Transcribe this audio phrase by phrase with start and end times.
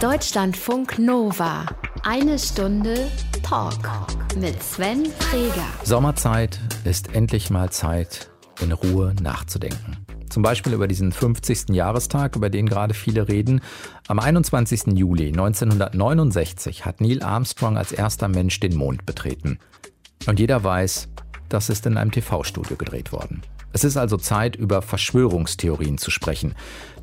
[0.00, 1.66] Deutschlandfunk Nova.
[2.04, 3.10] Eine Stunde
[3.42, 3.76] Talk
[4.34, 5.66] mit Sven Freger.
[5.84, 8.30] Sommerzeit ist endlich mal Zeit,
[8.62, 9.98] in Ruhe nachzudenken.
[10.30, 11.68] Zum Beispiel über diesen 50.
[11.74, 13.60] Jahrestag, über den gerade viele reden.
[14.08, 14.96] Am 21.
[14.96, 19.58] Juli 1969 hat Neil Armstrong als erster Mensch den Mond betreten.
[20.26, 21.08] Und jeder weiß,
[21.50, 23.42] das ist in einem TV-Studio gedreht worden.
[23.72, 26.54] Es ist also Zeit, über Verschwörungstheorien zu sprechen.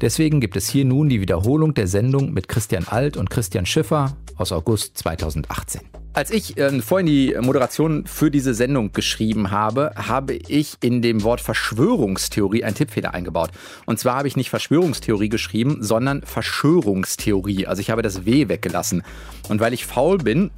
[0.02, 4.18] Deswegen gibt es hier nun die Wiederholung der Sendung mit Christian Alt und Christian Schiffer
[4.36, 5.82] aus August 2018.
[6.18, 11.24] Als ich äh, vorhin die Moderation für diese Sendung geschrieben habe, habe ich in dem
[11.24, 13.52] Wort Verschwörungstheorie einen Tippfehler eingebaut.
[13.86, 17.68] Und zwar habe ich nicht Verschwörungstheorie geschrieben, sondern Verschwörungstheorie.
[17.68, 19.04] Also ich habe das W weggelassen.
[19.48, 20.50] Und weil ich faul bin,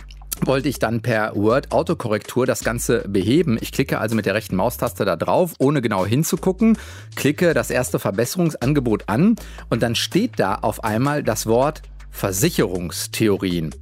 [0.47, 3.57] wollte ich dann per Word Autokorrektur das Ganze beheben.
[3.61, 6.77] Ich klicke also mit der rechten Maustaste da drauf, ohne genau hinzugucken,
[7.15, 9.35] klicke das erste Verbesserungsangebot an
[9.69, 11.81] und dann steht da auf einmal das Wort
[12.11, 13.73] Versicherungstheorien.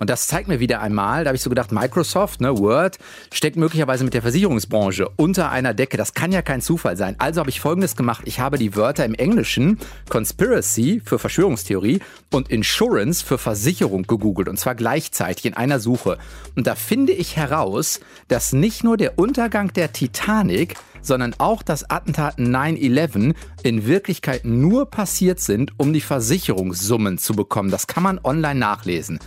[0.00, 2.98] Und das zeigt mir wieder einmal, da habe ich so gedacht, Microsoft, ne, Word,
[3.32, 5.96] steckt möglicherweise mit der Versicherungsbranche unter einer Decke.
[5.96, 7.16] Das kann ja kein Zufall sein.
[7.18, 8.22] Also habe ich folgendes gemacht.
[8.26, 12.00] Ich habe die Wörter im Englischen Conspiracy für Verschwörungstheorie
[12.32, 14.48] und Insurance für Versicherung gegoogelt.
[14.48, 16.18] Und zwar gleichzeitig in einer Suche.
[16.56, 21.90] Und da finde ich heraus, dass nicht nur der Untergang der Titanic, sondern auch das
[21.90, 27.70] Attentat 9-11 in Wirklichkeit nur passiert sind, um die Versicherungssummen zu bekommen.
[27.70, 29.18] Das kann man online nachlesen.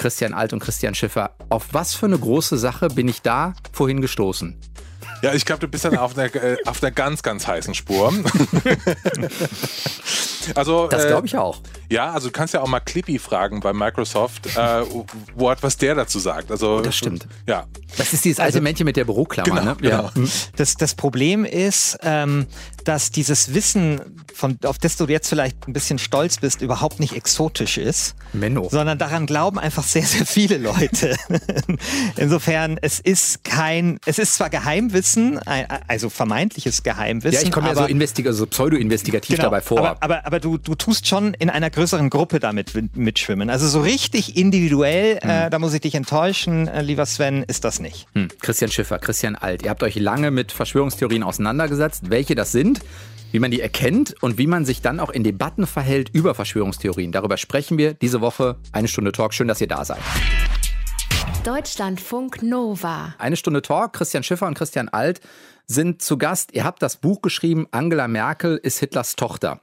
[0.00, 1.32] Christian Alt und Christian Schiffer.
[1.50, 4.56] Auf was für eine große Sache bin ich da vorhin gestoßen?
[5.22, 8.10] Ja, ich glaube, du bist dann auf einer, äh, auf einer ganz, ganz heißen Spur.
[10.54, 11.58] also, das glaube ich auch.
[11.58, 14.84] Äh, ja, also du kannst ja auch mal Clippy fragen bei Microsoft, äh,
[15.34, 16.50] wo, was der dazu sagt.
[16.50, 17.26] Also, das stimmt.
[17.46, 17.66] Ja.
[17.96, 19.48] Das ist dieses alte also, Männchen mit der Büroklammer.
[19.48, 19.76] Genau, ne?
[19.80, 20.10] genau.
[20.14, 20.28] Ja.
[20.56, 22.46] Das, das Problem ist, ähm,
[22.84, 24.00] dass dieses Wissen,
[24.34, 28.14] von, auf das du jetzt vielleicht ein bisschen stolz bist, überhaupt nicht exotisch ist.
[28.32, 28.68] Menno.
[28.70, 31.16] Sondern daran glauben einfach sehr, sehr viele Leute.
[32.16, 35.40] Insofern, es ist kein, es ist zwar Geheimwissen,
[35.88, 37.40] also vermeintliches Geheimwissen.
[37.40, 39.78] Ja, ich komme ja so, investig so pseudo-investigativ genau, dabei vor.
[39.78, 43.50] Aber, aber, aber du, du tust schon in einer größeren Gruppe damit mitschwimmen.
[43.50, 45.28] Also so richtig individuell, hm.
[45.28, 48.06] äh, da muss ich dich enttäuschen, äh, lieber Sven, ist das nicht.
[48.14, 48.28] Hm.
[48.40, 52.10] Christian Schiffer, Christian Alt, ihr habt euch lange mit Verschwörungstheorien auseinandergesetzt.
[52.10, 52.80] Welche das sind?
[53.32, 57.12] wie man die erkennt und wie man sich dann auch in Debatten verhält über Verschwörungstheorien.
[57.12, 58.56] Darüber sprechen wir diese Woche.
[58.72, 59.34] Eine Stunde Talk.
[59.34, 60.00] Schön, dass ihr da seid.
[61.44, 63.14] Deutschlandfunk Nova.
[63.18, 63.92] Eine Stunde Talk.
[63.92, 65.20] Christian Schiffer und Christian Alt
[65.68, 66.52] sind zu Gast.
[66.54, 69.60] Ihr habt das Buch geschrieben, Angela Merkel ist Hitlers Tochter.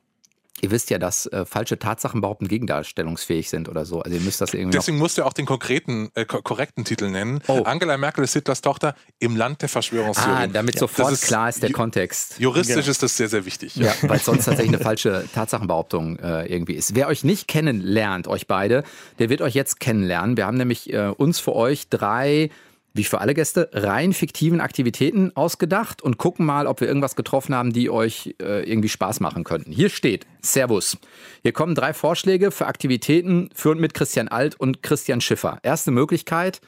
[0.61, 4.01] Ihr wisst ja, dass äh, falsche Tatsachen behaupten gegendarstellungsfähig sind oder so.
[4.01, 4.77] Also ihr müsst das irgendwie.
[4.77, 7.41] Deswegen musst du auch den konkreten, äh, korrekten Titel nennen.
[7.47, 7.63] Oh.
[7.63, 10.49] Angela Merkel ist Hitlers Tochter im Land der Verschwörungstheorien.
[10.49, 10.79] Ah, damit ja.
[10.79, 12.39] sofort ist klar ist der Kontext.
[12.39, 12.81] Juristisch ja.
[12.81, 12.91] Genau.
[12.91, 13.75] ist das sehr, sehr wichtig.
[13.75, 16.95] Ja, weil sonst tatsächlich eine falsche Tatsachenbehauptung äh, irgendwie ist.
[16.95, 18.83] Wer euch nicht kennenlernt, euch beide,
[19.19, 20.37] der wird euch jetzt kennenlernen.
[20.37, 22.49] Wir haben nämlich äh, uns für euch drei
[22.97, 27.55] wie für alle Gäste, rein fiktiven Aktivitäten ausgedacht und gucken mal, ob wir irgendwas getroffen
[27.55, 29.71] haben, die euch äh, irgendwie Spaß machen könnten.
[29.71, 30.97] Hier steht Servus.
[31.43, 35.59] Hier kommen drei Vorschläge für Aktivitäten für und mit Christian Alt und Christian Schiffer.
[35.63, 36.59] Erste Möglichkeit,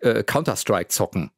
[0.00, 1.30] äh, Counter-Strike zocken.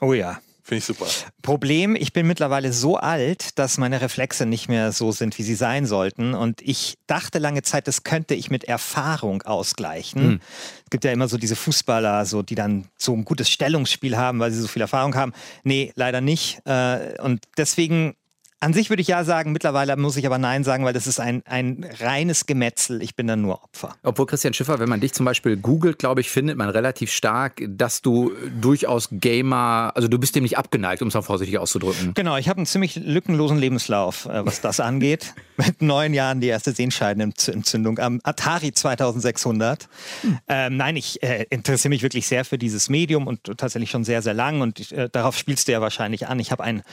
[0.00, 0.40] Oh ja.
[0.72, 1.06] Finde ich super.
[1.42, 5.54] Problem, ich bin mittlerweile so alt, dass meine Reflexe nicht mehr so sind, wie sie
[5.54, 6.32] sein sollten.
[6.32, 10.22] Und ich dachte lange Zeit, das könnte ich mit Erfahrung ausgleichen.
[10.22, 10.40] Hm.
[10.84, 14.40] Es gibt ja immer so diese Fußballer, so, die dann so ein gutes Stellungsspiel haben,
[14.40, 15.34] weil sie so viel Erfahrung haben.
[15.62, 16.62] Nee, leider nicht.
[16.64, 18.14] Äh, und deswegen
[18.62, 21.18] an sich würde ich ja sagen, mittlerweile muss ich aber Nein sagen, weil das ist
[21.18, 23.02] ein, ein reines Gemetzel.
[23.02, 23.96] Ich bin dann nur Opfer.
[24.04, 27.60] Obwohl, Christian Schiffer, wenn man dich zum Beispiel googelt, glaube ich, findet man relativ stark,
[27.66, 28.30] dass du
[28.60, 32.14] durchaus Gamer, also du bist dem nicht abgeneigt, um es mal vorsichtig auszudrücken.
[32.14, 35.34] Genau, ich habe einen ziemlich lückenlosen Lebenslauf, äh, was das angeht.
[35.56, 39.88] Mit neun Jahren die erste Sehenscheidenentzündung am Atari 2600.
[40.20, 40.38] Hm.
[40.46, 44.22] Ähm, nein, ich äh, interessiere mich wirklich sehr für dieses Medium und tatsächlich schon sehr,
[44.22, 46.38] sehr lang und ich, äh, darauf spielst du ja wahrscheinlich an.
[46.38, 46.84] Ich habe ein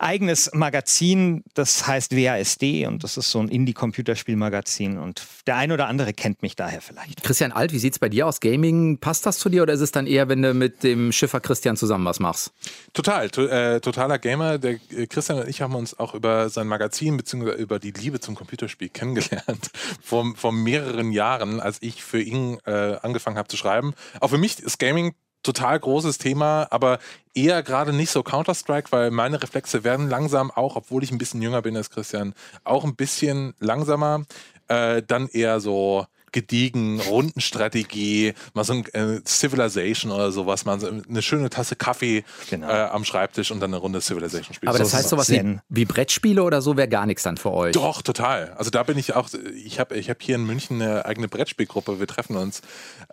[0.00, 5.86] eigenes Magazin, das heißt WASD und das ist so ein Indie-Computerspielmagazin und der ein oder
[5.88, 7.22] andere kennt mich daher vielleicht.
[7.22, 8.40] Christian Alt, wie sieht es bei dir aus?
[8.40, 11.40] Gaming, passt das zu dir oder ist es dann eher, wenn du mit dem Schiffer
[11.40, 12.52] Christian zusammen was machst?
[12.92, 14.58] Total, to, äh, totaler Gamer.
[14.58, 17.52] Der äh, Christian und ich haben uns auch über sein Magazin bzw.
[17.52, 19.70] über die Liebe zum Computerspiel kennengelernt
[20.02, 23.94] vor, vor mehreren Jahren, als ich für ihn äh, angefangen habe zu schreiben.
[24.20, 26.98] Auch für mich ist Gaming total großes Thema, aber
[27.34, 31.40] eher gerade nicht so Counter-Strike, weil meine Reflexe werden langsam auch, obwohl ich ein bisschen
[31.42, 32.34] jünger bin als Christian,
[32.64, 34.24] auch ein bisschen langsamer.
[34.68, 40.88] Äh, dann eher so gediegen, Rundenstrategie, mal so ein äh, Civilization oder sowas, mal so
[40.88, 42.68] eine schöne Tasse Kaffee Genau.
[42.68, 44.68] äh, am Schreibtisch und dann eine Runde Civilization spielen.
[44.68, 47.52] Aber das So- heißt sowas wie, wie Brettspiele oder so wäre gar nichts dann für
[47.52, 47.72] euch.
[47.72, 48.52] Doch, total.
[48.56, 51.98] Also da bin ich auch, ich habe ich hab hier in München eine eigene Brettspielgruppe.
[51.98, 52.62] Wir treffen uns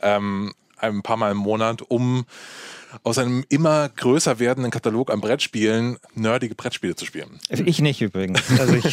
[0.01, 2.25] ähm, ein paar Mal im Monat, um
[3.03, 7.39] aus einem immer größer werdenden Katalog an Brettspielen nerdige Brettspiele zu spielen.
[7.50, 8.41] Ich nicht übrigens.
[8.59, 8.85] Also ich,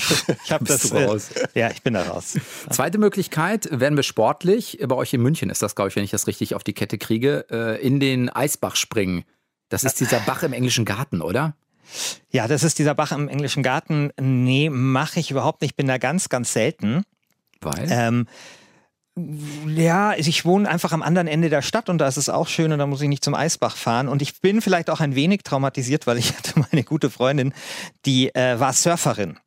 [0.45, 0.91] ich habe das.
[0.91, 1.31] du raus?
[1.31, 2.39] Äh, ja, ich bin da raus.
[2.71, 6.11] Zweite Möglichkeit, werden wir sportlich, bei euch in München ist das, glaube ich, wenn ich
[6.11, 9.25] das richtig auf die Kette kriege, äh, in den Eisbach springen.
[9.69, 11.57] Das ist dieser Bach im englischen Garten, oder?
[12.31, 14.11] Ja, das ist dieser Bach im englischen Garten.
[14.21, 15.73] Nee, mache ich überhaupt nicht.
[15.73, 17.05] Ich bin da ganz, ganz selten.
[17.61, 17.87] Weil?
[17.91, 18.27] Ähm,
[19.17, 22.49] ja, also ich wohne einfach am anderen Ende der Stadt und da ist es auch
[22.49, 24.09] schön und da muss ich nicht zum Eisbach fahren.
[24.09, 27.55] Und ich bin vielleicht auch ein wenig traumatisiert, weil ich hatte meine gute Freundin,
[28.07, 29.39] die äh, war Surferin.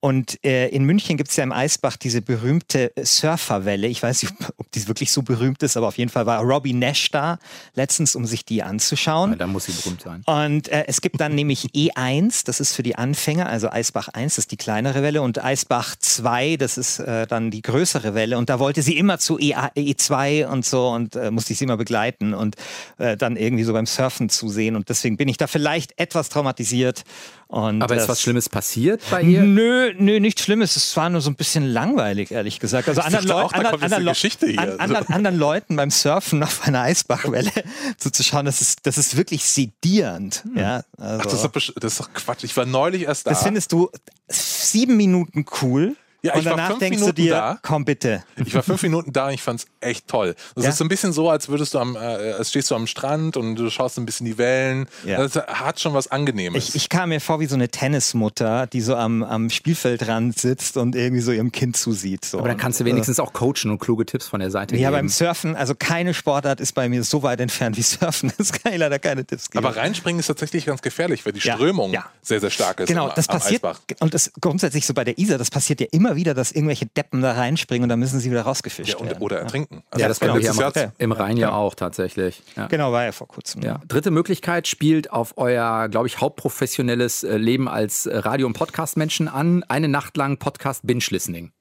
[0.00, 3.86] Und äh, in München gibt es ja im Eisbach diese berühmte Surferwelle.
[3.86, 6.74] Ich weiß nicht, ob die wirklich so berühmt ist, aber auf jeden Fall war Robbie
[6.74, 7.38] Nash da
[7.74, 9.30] letztens, um sich die anzuschauen.
[9.30, 10.22] Ja, da muss sie berühmt sein.
[10.26, 14.34] Und äh, es gibt dann nämlich E1, das ist für die Anfänger, also Eisbach 1,
[14.34, 18.36] das ist die kleinere Welle, und Eisbach 2, das ist äh, dann die größere Welle.
[18.36, 21.64] Und da wollte sie immer zu E E2 und so und äh, musste ich sie
[21.64, 22.56] immer begleiten und
[22.98, 24.76] äh, dann irgendwie so beim Surfen zusehen.
[24.76, 27.04] Und deswegen bin ich da vielleicht etwas traumatisiert.
[27.46, 29.42] Und Aber ist was Schlimmes passiert bei ihr?
[29.42, 30.74] Nö, nö, nichts Schlimmes.
[30.76, 32.88] Es war nur so ein bisschen langweilig, ehrlich gesagt.
[32.88, 34.58] Also anderen, Leuten, auch, anderen, anderen, Leu- Geschichte hier.
[34.60, 37.52] an, anderen, anderen Leuten beim Surfen auf einer Eisbachwelle
[37.98, 40.42] zuzuschauen, das ist, das ist wirklich sedierend.
[40.56, 42.42] Ja, also, Ach, das ist, doch, besch- das ist doch Quatsch.
[42.44, 43.30] Ich war neulich erst da.
[43.30, 43.88] das findest du
[44.28, 45.96] sieben Minuten cool.
[46.24, 47.58] Ja, und ich war danach fünf denkst du Minuten dir, da.
[47.62, 48.24] komm bitte.
[48.44, 50.34] Ich war fünf Minuten da und ich fand's echt toll.
[50.54, 50.70] Das Ja?
[50.70, 53.36] ist so ein bisschen so, als würdest du am, äh, als stehst du am Strand
[53.36, 54.86] und du schaust ein bisschen die Wellen.
[55.04, 55.18] Ja.
[55.26, 56.70] Das hat schon was Angenehmes.
[56.70, 60.76] Ich, ich kam mir vor wie so eine Tennismutter, die so am, am Spielfeldrand sitzt
[60.76, 62.24] und irgendwie so ihrem Kind zusieht.
[62.24, 62.38] So.
[62.38, 64.90] Aber dann kannst du äh, wenigstens auch coachen und kluge Tipps von der Seite Ja,
[64.90, 65.08] beim geben.
[65.10, 68.32] Surfen, also keine Sportart ist bei mir so weit entfernt wie Surfen.
[68.38, 69.64] Das kann ich leider keine Tipps geben.
[69.64, 72.06] Aber reinspringen ist tatsächlich ganz gefährlich, weil die Ja, Strömung ja.
[72.22, 73.64] sehr, sehr stark ist Genau, am, das passiert.
[73.64, 73.80] Eisbach.
[74.00, 77.20] Und das grundsätzlich so bei der Isar, das passiert ja immer wieder, dass irgendwelche Deppen
[77.22, 79.22] da reinspringen und dann müssen sie wieder rausgefischt Ja, und, werden.
[79.22, 79.82] oder ertrinken.
[79.96, 82.42] ja, das war kennen wir hier letztes im, Jahr- im Rhein ja auch tatsächlich.
[82.56, 82.66] Ja.
[82.68, 83.62] Genau, war ja vor kurzem.
[83.62, 83.80] Ja.
[83.88, 89.28] Dritte Möglichkeit spielt auf euer, glaube ich, hauptprofessionelles äh, Leben als äh, Radio- und Podcast-Menschen
[89.28, 89.62] an.
[89.64, 91.52] Eine Nacht lang Podcast Binge-Listening.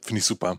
[0.00, 0.58] Finde ich super.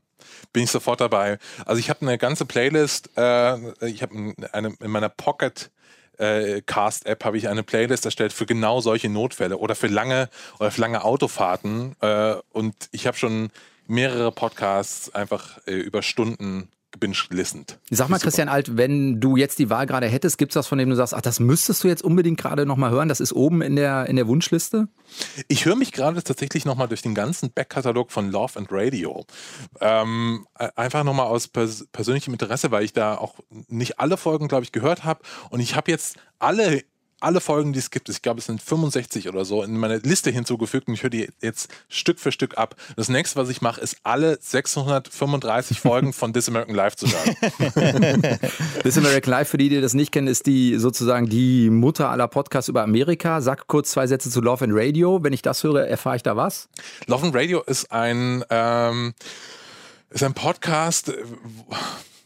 [0.53, 1.39] Bin ich sofort dabei.
[1.65, 3.57] Also ich habe eine ganze Playlist, äh,
[3.87, 5.71] ich habe eine in meiner Pocket
[6.19, 10.29] äh, Cast App habe ich eine Playlist erstellt für genau solche Notfälle oder für lange
[10.59, 11.95] oder für lange Autofahrten.
[12.01, 13.49] Äh, und ich habe schon
[13.87, 17.79] mehrere Podcasts einfach äh, über Stunden gebinged-listend.
[17.89, 18.19] Sag mal.
[18.19, 20.95] Christian Alt, wenn du jetzt die Wahl gerade hättest, gibt es was, von dem du
[20.95, 23.09] sagst, ach, das müsstest du jetzt unbedingt gerade nochmal hören?
[23.09, 24.87] Das ist oben in der, in der Wunschliste?
[25.47, 29.25] Ich höre mich gerade tatsächlich nochmal durch den ganzen Backkatalog von Love and Radio.
[29.79, 33.35] Ähm, äh, einfach nochmal aus pers persönlichem Interesse, weil ich da auch
[33.67, 35.21] nicht alle Folgen, glaube ich, gehört habe.
[35.49, 36.83] Und ich habe jetzt alle,
[37.19, 40.31] alle Folgen, die es gibt, ich glaube, es sind 65 oder so, in meine Liste
[40.31, 42.75] hinzugefügt und ich höre die jetzt Stück für Stück ab.
[42.95, 48.21] Das nächste, was ich mache, ist alle 635 Folgen von This American Life zu hören.
[48.83, 52.27] This American Life, für die, die das nicht kennen, ist die sozusagen die Mutter aller
[52.27, 53.41] Podcasts über Amerika.
[53.41, 55.23] Sag kurz zwei Sätze zu Love and Radio.
[55.23, 56.69] Wenn ich das höre, erfahre ich da was?
[57.07, 59.13] Love and Radio ist ein, ähm,
[60.09, 61.09] ist ein Podcast.
[61.09, 61.13] äh,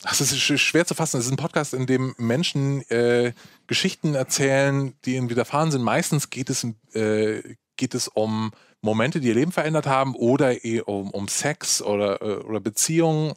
[0.03, 1.17] Das ist sch- schwer zu fassen.
[1.19, 3.33] Es ist ein Podcast, in dem Menschen äh,
[3.67, 5.81] Geschichten erzählen, die ihnen widerfahren sind.
[5.81, 7.41] Meistens geht es, äh,
[7.77, 8.51] geht es um
[8.81, 13.33] Momente, die ihr Leben verändert haben oder eh um, um Sex oder, äh, oder Beziehungen.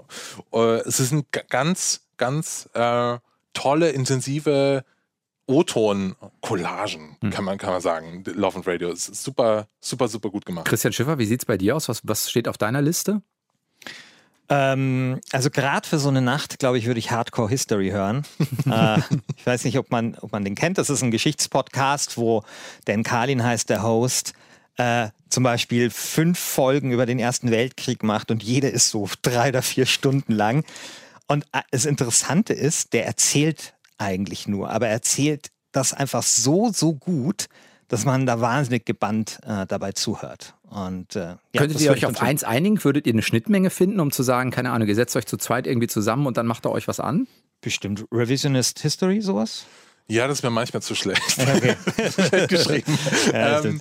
[0.53, 3.19] Äh, es sind g- ganz, ganz äh,
[3.53, 4.85] tolle, intensive
[5.49, 8.25] O-Ton-Collagen, kann, man, kann man sagen.
[8.35, 8.91] Love and Radio.
[8.91, 10.67] Ist super, super, super gut gemacht.
[10.67, 11.89] Christian Schiffer, wie sieht es bei dir aus?
[11.89, 13.23] Was, was steht auf deiner Liste?
[14.49, 18.25] Ähm, also gerade für so eine Nacht, glaube ich, würde ich Hardcore History hören.
[18.71, 18.99] äh,
[19.37, 20.79] ich weiß nicht, ob man, ob man den kennt.
[20.79, 22.45] Das ist ein Geschichtspodcast, wo
[22.85, 24.35] Dan Carlin heißt der Host.
[24.77, 29.49] Äh, zum Beispiel fünf Folgen über den Ersten Weltkrieg macht und jede ist so drei
[29.49, 30.65] oder vier Stunden lang.
[31.27, 36.71] Und äh, das Interessante ist, der erzählt eigentlich nur, aber er erzählt das einfach so,
[36.73, 37.49] so gut,
[37.89, 40.55] dass man da wahnsinnig gebannt äh, dabei zuhört.
[40.69, 42.83] Und, äh, ja, Könntet ihr euch auf eins einigen?
[42.83, 45.67] Würdet ihr eine Schnittmenge finden, um zu sagen, keine Ahnung, ihr setzt euch zu zweit
[45.67, 47.27] irgendwie zusammen und dann macht ihr euch was an?
[47.61, 49.67] Bestimmt Revisionist History, sowas?
[50.09, 51.23] Ja, das ist mir manchmal zu schlecht.
[51.39, 51.77] Okay.
[52.11, 52.99] schlecht geschrieben.
[53.33, 53.81] Ja, ähm,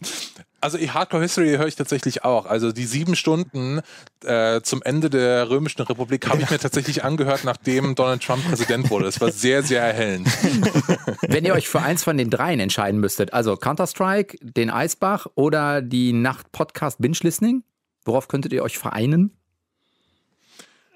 [0.65, 2.47] also Hardcore History höre ich tatsächlich auch.
[2.47, 3.81] Also die sieben Stunden
[4.23, 8.89] äh, zum Ende der Römischen Republik habe ich mir tatsächlich angehört, nachdem Donald Trump Präsident
[8.89, 9.05] wurde.
[9.05, 10.27] Das war sehr, sehr erhellend.
[11.21, 15.83] Wenn ihr euch für eins von den dreien entscheiden müsstet, also Counter-Strike, den Eisbach oder
[15.83, 17.63] die Nacht Podcast Binge Listening,
[18.03, 19.37] worauf könntet ihr euch vereinen?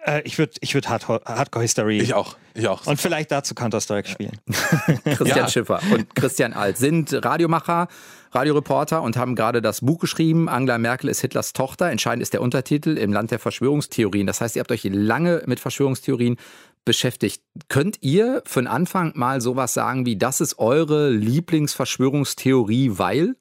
[0.04, 2.00] Äh, ich würde ich würd Hardcore, Hardcore History.
[2.00, 2.38] Ich auch.
[2.56, 2.88] Ich auch.
[2.88, 4.38] Und vielleicht dazu Counter-Strike spielen.
[5.04, 5.48] Christian Ja.
[5.48, 7.88] Schiffer und Christian Alt sind Radiomacher,
[8.32, 10.50] Radioreporter und haben gerade das Buch geschrieben.
[10.50, 11.90] Angela Merkel ist Hitlers Tochter.
[11.90, 14.28] Entscheidend ist der Untertitel im Land der Verschwörungstheorien.
[14.28, 16.38] Das heißt, ihr habt euch lange mit Verschwörungstheorien
[16.86, 17.44] beschäftigt.
[17.68, 23.36] Könnt ihr für den Anfang mal sowas sagen wie, das ist eure Lieblingsverschwörungstheorie, weil?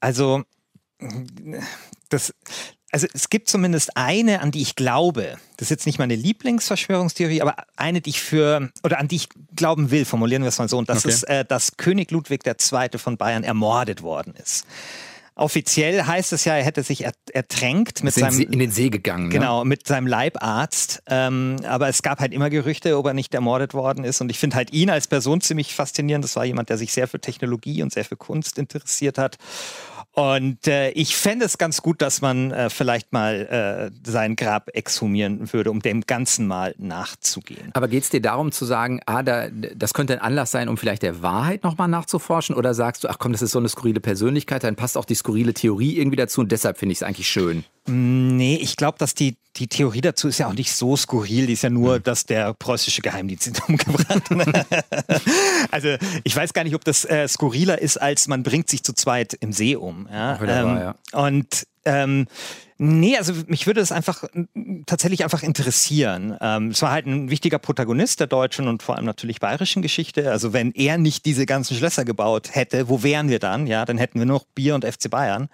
[0.00, 0.42] Also,
[2.08, 2.34] das,
[2.92, 5.36] also es gibt zumindest eine, an die ich glaube.
[5.56, 9.28] Das ist jetzt nicht meine Lieblingsverschwörungstheorie, aber eine, die ich für, oder an die ich
[9.54, 10.78] glauben will, formulieren wir es mal so.
[10.78, 11.08] Und das Okay.
[11.08, 12.98] ist, äh, dass König Ludwig II.
[12.98, 14.66] von Bayern ermordet worden ist.
[15.38, 19.24] Offiziell heißt es ja, er hätte sich er, ertränkt mit seinem in den See gegangen.
[19.24, 19.34] Ne?
[19.34, 21.02] Genau, mit seinem Leibarzt.
[21.08, 24.22] Ähm, aber es gab halt immer Gerüchte, ob er nicht ermordet worden ist.
[24.22, 26.24] Und ich finde halt ihn als Person ziemlich faszinierend.
[26.24, 29.36] Das war jemand, der sich sehr für Technologie und sehr für Kunst interessiert hat.
[30.18, 34.70] Und äh, ich fände es ganz gut, dass man äh, vielleicht mal äh, sein Grab
[34.72, 37.70] exhumieren würde, um dem Ganzen mal nachzugehen.
[37.74, 40.78] Aber geht es dir darum zu sagen, ah, da, das könnte ein Anlass sein, um
[40.78, 42.56] vielleicht der Wahrheit nochmal nachzuforschen?
[42.56, 45.14] Oder sagst du, ach komm, das ist so eine skurrile Persönlichkeit, dann passt auch die
[45.14, 47.64] skurrile Theorie irgendwie dazu und deshalb finde ich es eigentlich schön.
[47.86, 51.46] Nee, ich glaube, dass die, die Theorie dazu ist ja auch nicht so skurril.
[51.46, 55.22] Die ist ja nur, dass der preußische Geheimdienst ihn umgebracht hat.
[55.70, 58.92] also ich weiß gar nicht, ob das äh, skurriler ist, als man bringt sich zu
[58.92, 60.08] zweit im See um.
[60.10, 60.40] Ja?
[60.40, 60.80] Wieder wahr,
[61.12, 61.26] ja.
[61.26, 62.26] Und ähm,
[62.78, 64.24] nee, also mich würde es einfach
[64.86, 66.36] tatsächlich einfach interessieren.
[66.40, 70.30] Ähm, es war halt ein wichtiger Protagonist der deutschen und vor allem natürlich bayerischen Geschichte.
[70.30, 73.66] Also wenn er nicht diese ganzen Schlösser gebaut hätte, wo wären wir dann?
[73.66, 75.48] Ja, dann hätten wir nur noch Bier und FC Bayern.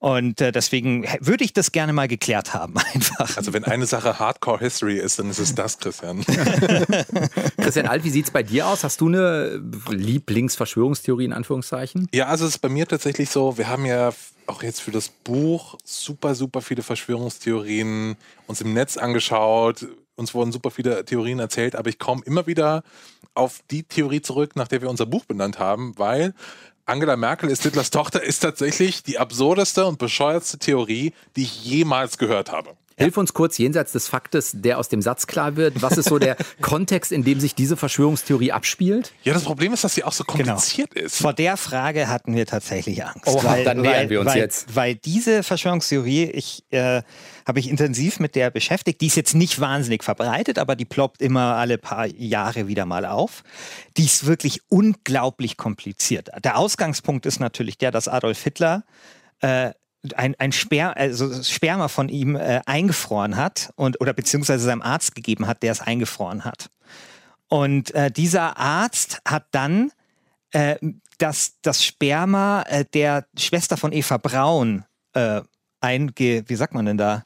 [0.00, 3.36] Und äh, deswegen würde ich das gerne mal geklärt haben, einfach.
[3.36, 6.24] Also wenn eine Sache Hardcore History ist, dann ist es das, Christian.
[7.56, 8.84] Christian Alt, wie sieht es bei dir aus?
[8.84, 9.60] Hast du eine
[9.90, 12.08] Lieblingsverschwörungstheorie in Anführungszeichen?
[12.14, 14.12] Ja, also es ist bei mir tatsächlich so, wir haben ja
[14.46, 19.86] auch jetzt für das Buch super, super viele Verschwörungstheorien uns im Netz angeschaut.
[20.16, 22.82] Uns wurden super viele Theorien erzählt, aber ich komme immer wieder
[23.34, 26.34] auf die Theorie zurück, nach der wir unser Buch benannt haben, weil
[26.86, 32.16] Angela Merkel ist Hitlers Tochter ist tatsächlich die absurdeste und bescheuertste Theorie, die ich jemals
[32.16, 32.76] gehört habe.
[32.98, 35.82] Hilf uns kurz jenseits des Faktes, der aus dem Satz klar wird.
[35.82, 39.12] Was ist so der Kontext, in dem sich diese Verschwörungstheorie abspielt?
[39.22, 41.16] Ja, das Problem ist, dass sie auch so kompliziert ist.
[41.16, 43.26] Vor der Frage hatten wir tatsächlich Angst.
[43.28, 44.74] Oha, dann nähern wir uns weil, jetzt.
[44.74, 47.02] Weil diese Verschwörungstheorie, ich äh,
[47.46, 49.00] habe mich intensiv mit der beschäftigt.
[49.00, 53.06] Die ist jetzt nicht wahnsinnig verbreitet, aber die ploppt immer alle paar Jahre wieder mal
[53.06, 53.42] auf.
[53.96, 56.30] Die ist wirklich unglaublich kompliziert.
[56.44, 58.84] Der Ausgangspunkt ist natürlich der, dass Adolf Hitler
[59.40, 59.70] äh,
[60.16, 65.14] ein, ein Sper also Sperma von ihm äh, eingefroren hat und oder beziehungsweise seinem Arzt
[65.14, 66.70] gegeben hat, der es eingefroren hat.
[67.48, 69.90] Und äh, dieser Arzt hat dann
[70.52, 70.76] äh,
[71.18, 74.84] das, das Sperma äh, der Schwester von Eva Braun
[75.14, 75.40] äh,
[75.80, 77.24] einge, wie sagt man denn da?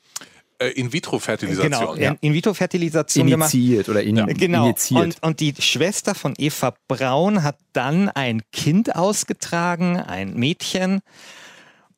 [0.59, 1.71] Äh, In-vitro-Fertilisation.
[1.71, 3.53] Genau, in, In-vitro-Fertilisation gemacht.
[3.53, 4.65] Initiiert oder in, Genau.
[4.67, 5.03] initiiert.
[5.03, 11.01] Und, und die Schwester von Eva Braun hat dann ein Kind ausgetragen, ein Mädchen.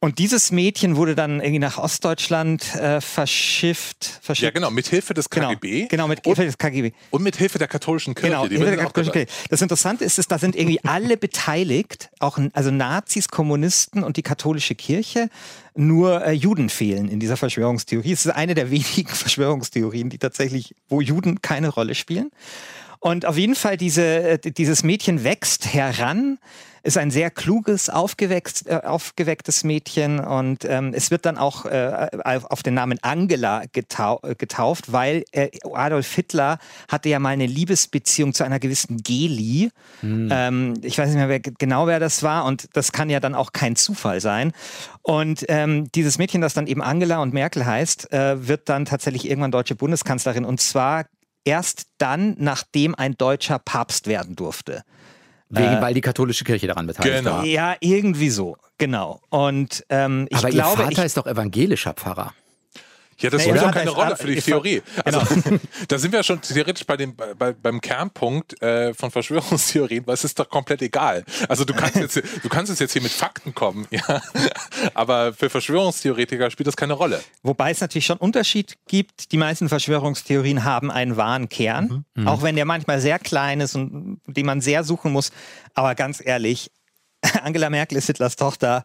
[0.04, 4.20] Und dieses Mädchen wurde dann irgendwie nach Ostdeutschland äh, verschifft.
[4.20, 4.44] verschifft.
[4.44, 6.92] Ja, genau, mit Hilfe des Genau, KGB genau mit und, Hilfe des KGB.
[7.08, 8.28] und mit Hilfe der katholischen Kirche.
[8.28, 9.14] Genau, die der katholischen.
[9.14, 9.28] Kirche.
[9.48, 14.22] Das Interessante ist, dass da sind irgendwie alle beteiligt, auch also Nazis, Kommunisten und die
[14.22, 15.30] katholische Kirche.
[15.74, 18.12] Nur äh, Juden fehlen in dieser Verschwörungstheorie.
[18.12, 22.30] Es ist eine der wenigen Verschwörungstheorien, die tatsächlich, wo Juden keine Rolle spielen.
[23.00, 26.38] Und auf jeden Fall, diese, äh, dieses Mädchen wächst heran,
[26.84, 32.08] ist ein sehr kluges, aufgewächst, äh, aufgewecktes Mädchen und ähm, es wird dann auch äh,
[32.22, 37.46] auf den Namen Angela getau äh, getauft, weil äh, Adolf Hitler hatte ja mal eine
[37.46, 39.70] Liebesbeziehung zu einer gewissen Geli.
[40.30, 43.34] Ähm, ich weiß nicht mehr wer, genau, wer das war und das kann ja dann
[43.34, 44.52] auch kein Zufall sein.
[45.00, 49.28] Und ähm, dieses Mädchen, das dann eben Angela und Merkel heißt, äh, wird dann tatsächlich
[49.28, 51.06] irgendwann deutsche Bundeskanzlerin und zwar
[51.46, 54.82] erst dann, nachdem ein deutscher Papst werden durfte.
[55.56, 57.36] Wegen, weil die katholische Kirche daran beteiligt Genau.
[57.38, 57.44] war.
[57.44, 59.20] Ja, irgendwie so, genau.
[59.30, 62.32] Und ähm, ich Aber glaube, ihr Vater ich, ist doch evangelischer Pfarrer.
[63.18, 64.82] Ja, das Naja, spielt doch Vater keine Rolle für die Theorie.
[65.04, 65.58] Also, Genau.
[65.88, 70.24] da sind wir schon theoretisch bei dem, bei, beim Kernpunkt äh, von Verschwörungstheorien, weil es
[70.24, 71.24] ist doch komplett egal.
[71.48, 74.22] Also du kannst jetzt, du kannst jetzt hier mit Fakten kommen, ja.
[74.94, 77.22] Aber für Verschwörungstheoretiker spielt das keine Rolle.
[77.42, 79.32] wobei es natürlich schon Unterschied gibt.
[79.32, 84.20] Die meisten Verschwörungstheorien haben einen wahren Kern, auch wenn der manchmal sehr klein ist und
[84.26, 85.30] den man sehr suchen muss.
[85.74, 86.70] Aber ganz ehrlich,
[87.42, 88.84] Angela Merkel ist Hitlers Tochter.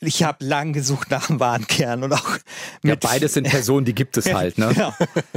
[0.00, 2.38] Ich habe lang gesucht nach einem wahren Kern und auch
[2.82, 4.70] ja, beides sind Personen, die gibt es halt, ne?
[4.74, 4.94] genau.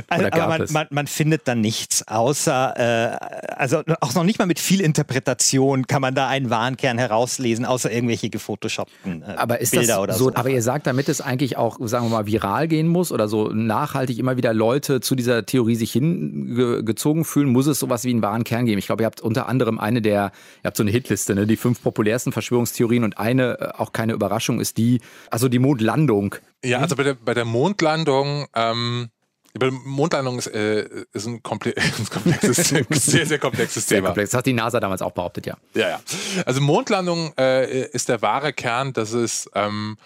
[0.08, 4.46] Also, aber man, man, man, findet dann nichts, außer, äh, also auch noch nicht mal
[4.46, 9.60] mit viel Interpretation kann man da einen wahren Kern herauslesen, außer irgendwelche gefotoshoppten äh, aber
[9.60, 10.26] ist Bilder das oder so.
[10.26, 10.36] so.
[10.36, 13.50] Aber ihr sagt, damit es eigentlich auch, sagen wir mal, viral gehen muss oder so
[13.50, 18.22] nachhaltig immer wieder Leute zu dieser Theorie sich hingezogen fühlen, muss es sowas wie einen
[18.22, 18.80] wahren Kern geben.
[18.80, 20.32] Ich glaube, ihr habt unter anderem eine der,
[20.64, 24.14] ihr habt so eine Hitliste, ne, die fünf populärsten Verschwörungstheorien und eine, äh, auch keine
[24.14, 26.36] Überraschung, ist die, also die Mondlandung.
[26.64, 29.10] Ja, also bei der, bei der Mondlandung, ähm,
[29.56, 34.08] die Mondlandung ist, äh, ist ein, komple ein komplexes, sehr, sehr komplexes Sehr Thema.
[34.10, 34.32] komplex.
[34.32, 35.58] Das hat die NASA damals auch behauptet, ja.
[35.76, 36.00] Ja, ja.
[36.46, 39.98] Also Mondlandung äh, ist der wahre Kern, das ist, ähm,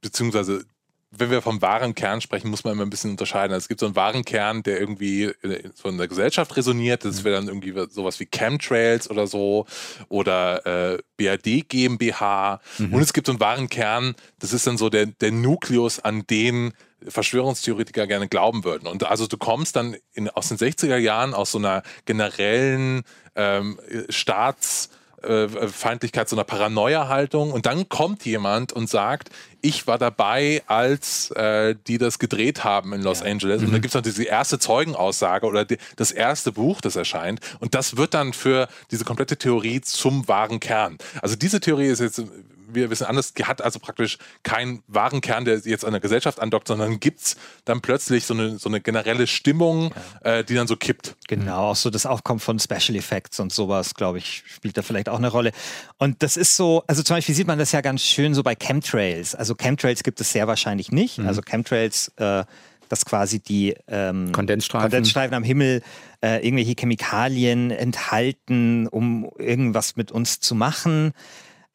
[0.00, 0.64] beziehungsweise
[1.10, 3.54] wenn wir vom wahren Kern sprechen, muss man immer ein bisschen unterscheiden.
[3.54, 5.32] Also es gibt so einen wahren Kern, der irgendwie
[5.74, 7.04] von der Gesellschaft resoniert.
[7.04, 9.66] Das wäre dann irgendwie sowas wie Chemtrails oder so
[10.08, 12.60] oder äh, BRD GmbH.
[12.76, 12.94] Mhm.
[12.94, 16.26] Und es gibt so einen wahren Kern, das ist dann so der, der Nukleus, an
[16.26, 16.74] den
[17.06, 18.86] Verschwörungstheoretiker gerne glauben würden.
[18.86, 23.02] Und also du kommst dann in, aus den 60er Jahren aus so einer generellen
[23.34, 23.78] ähm,
[24.10, 31.30] Staats- Feindlichkeit, so einer Paranoia-Haltung und dann kommt jemand und sagt, ich war dabei, als
[31.32, 33.26] äh, die das gedreht haben in Los ja.
[33.26, 33.60] Angeles.
[33.60, 33.72] Und mhm.
[33.72, 37.40] dann gibt es noch diese erste Zeugenaussage oder die, das erste Buch, das erscheint.
[37.58, 40.98] Und das wird dann für diese komplette Theorie zum wahren Kern.
[41.20, 42.22] Also diese Theorie ist jetzt
[42.68, 46.40] wir wissen anders, die hat also praktisch keinen wahren Kern, der jetzt an der Gesellschaft
[46.40, 49.92] andockt, sondern gibt es dann plötzlich so eine, so eine generelle Stimmung,
[50.24, 50.38] ja.
[50.38, 51.16] äh, die dann so kippt.
[51.26, 55.08] Genau, auch so das Aufkommen von Special Effects und sowas, glaube ich, spielt da vielleicht
[55.08, 55.52] auch eine Rolle.
[55.98, 58.54] Und das ist so, also zum Beispiel sieht man das ja ganz schön so bei
[58.54, 59.34] Chemtrails.
[59.34, 61.18] Also Chemtrails gibt es sehr wahrscheinlich nicht.
[61.18, 61.26] Mhm.
[61.26, 62.44] Also Chemtrails, äh,
[62.88, 64.90] dass quasi die ähm, Kondensstreifen.
[64.90, 65.82] Kondensstreifen am Himmel
[66.22, 71.12] äh, irgendwelche Chemikalien enthalten, um irgendwas mit uns zu machen.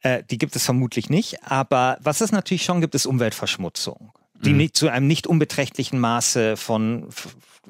[0.04, 1.42] Äh, die gibt es vermutlich nicht.
[1.42, 4.12] Aber was es natürlich schon gibt, ist Umweltverschmutzung,
[4.44, 4.58] die mhm.
[4.58, 7.08] nicht zu einem nicht unbeträchtlichen Maße von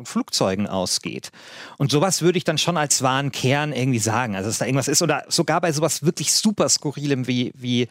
[0.02, 1.30] Flugzeugen ausgeht.
[1.78, 4.34] Und sowas würde ich dann schon als wahren Kern irgendwie sagen.
[4.34, 5.00] Also, dass da irgendwas ist.
[5.00, 7.88] Oder sogar bei sowas wirklich super Skurrilem wie, wie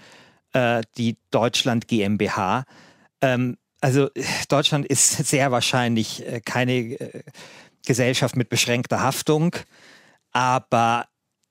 [0.51, 2.65] äh, die Deutschland GmbH.
[3.21, 4.09] Ähm, also
[4.49, 7.23] Deutschland ist sehr wahrscheinlich äh, keine äh,
[7.85, 9.55] Gesellschaft mit beschränkter Haftung,
[10.31, 11.07] aber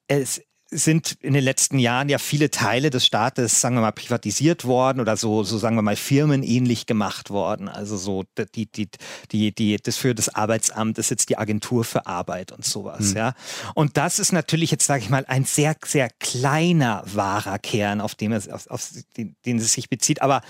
[0.09, 0.43] es
[0.73, 5.01] sind in den letzten Jahren ja viele Teile des Staates, sagen wir mal, privatisiert worden
[5.01, 7.69] oder so, so sagen wir mal, firmenähnlich gemacht worden.
[7.69, 8.25] Also so
[8.55, 8.89] die, die,
[9.31, 13.17] die, die, das für das Arbeitsamt ist jetzt die Agentur für Arbeit und sowas, mhm.
[13.17, 13.35] ja.
[13.75, 18.15] Und das ist natürlich jetzt, sage ich mal, ein sehr, sehr kleiner wahrer Kern, auf,
[18.15, 20.23] dem es, auf, auf den, den es sich bezieht.
[20.23, 20.43] Aber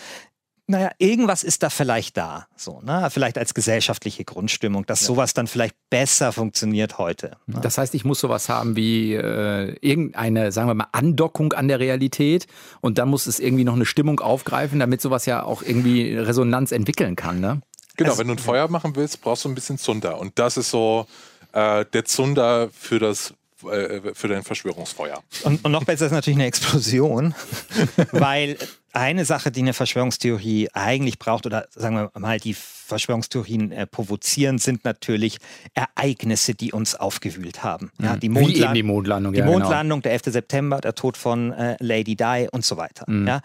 [0.73, 3.09] naja, irgendwas ist da vielleicht da, so, ne?
[3.11, 5.09] vielleicht als gesellschaftliche Grundstimmung, dass ja.
[5.09, 7.37] sowas dann vielleicht besser funktioniert heute.
[7.47, 7.61] Ne?
[7.61, 11.79] Das heißt, ich muss sowas haben wie äh, irgendeine, sagen wir mal, Andockung an der
[11.79, 12.47] Realität
[12.81, 16.73] und dann muss es irgendwie noch eine Stimmung aufgreifen, damit sowas ja auch irgendwie Resonanz
[16.73, 17.41] entwickeln kann.
[17.41, 17.61] Ne?
[17.97, 20.57] Genau, also, wenn du ein Feuer machen willst, brauchst du ein bisschen Zunder und das
[20.57, 21.07] ist so
[21.53, 23.35] äh, der Zunder für das
[23.71, 25.23] äh, für dein Verschwörungsfeuer.
[25.45, 27.35] Und, und noch besser ist natürlich eine Explosion,
[28.13, 28.57] weil
[28.93, 34.59] eine Sache, die eine Verschwörungstheorie eigentlich braucht, oder sagen wir mal, die Verschwörungstheorien äh, provozieren,
[34.59, 35.39] sind natürlich
[35.75, 37.91] Ereignisse, die uns aufgewühlt haben.
[38.01, 38.21] Ja, mhm.
[38.21, 39.33] die, Mondland die Mondlandung.
[39.33, 39.59] Die ja, genau.
[39.59, 40.03] Mondlandung, genau.
[40.03, 40.23] der 11.
[40.27, 43.05] September, der Tod von äh, Lady Di und so weiter.
[43.09, 43.27] Mhm.
[43.27, 43.41] Ja,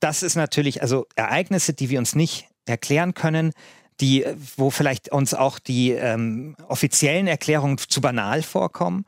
[0.00, 3.52] das ist natürlich, also Ereignisse, die wir uns nicht erklären können,
[4.00, 4.24] die,
[4.56, 9.04] wo vielleicht uns auch die ähm, offiziellen Erklärungen zu banal vorkommen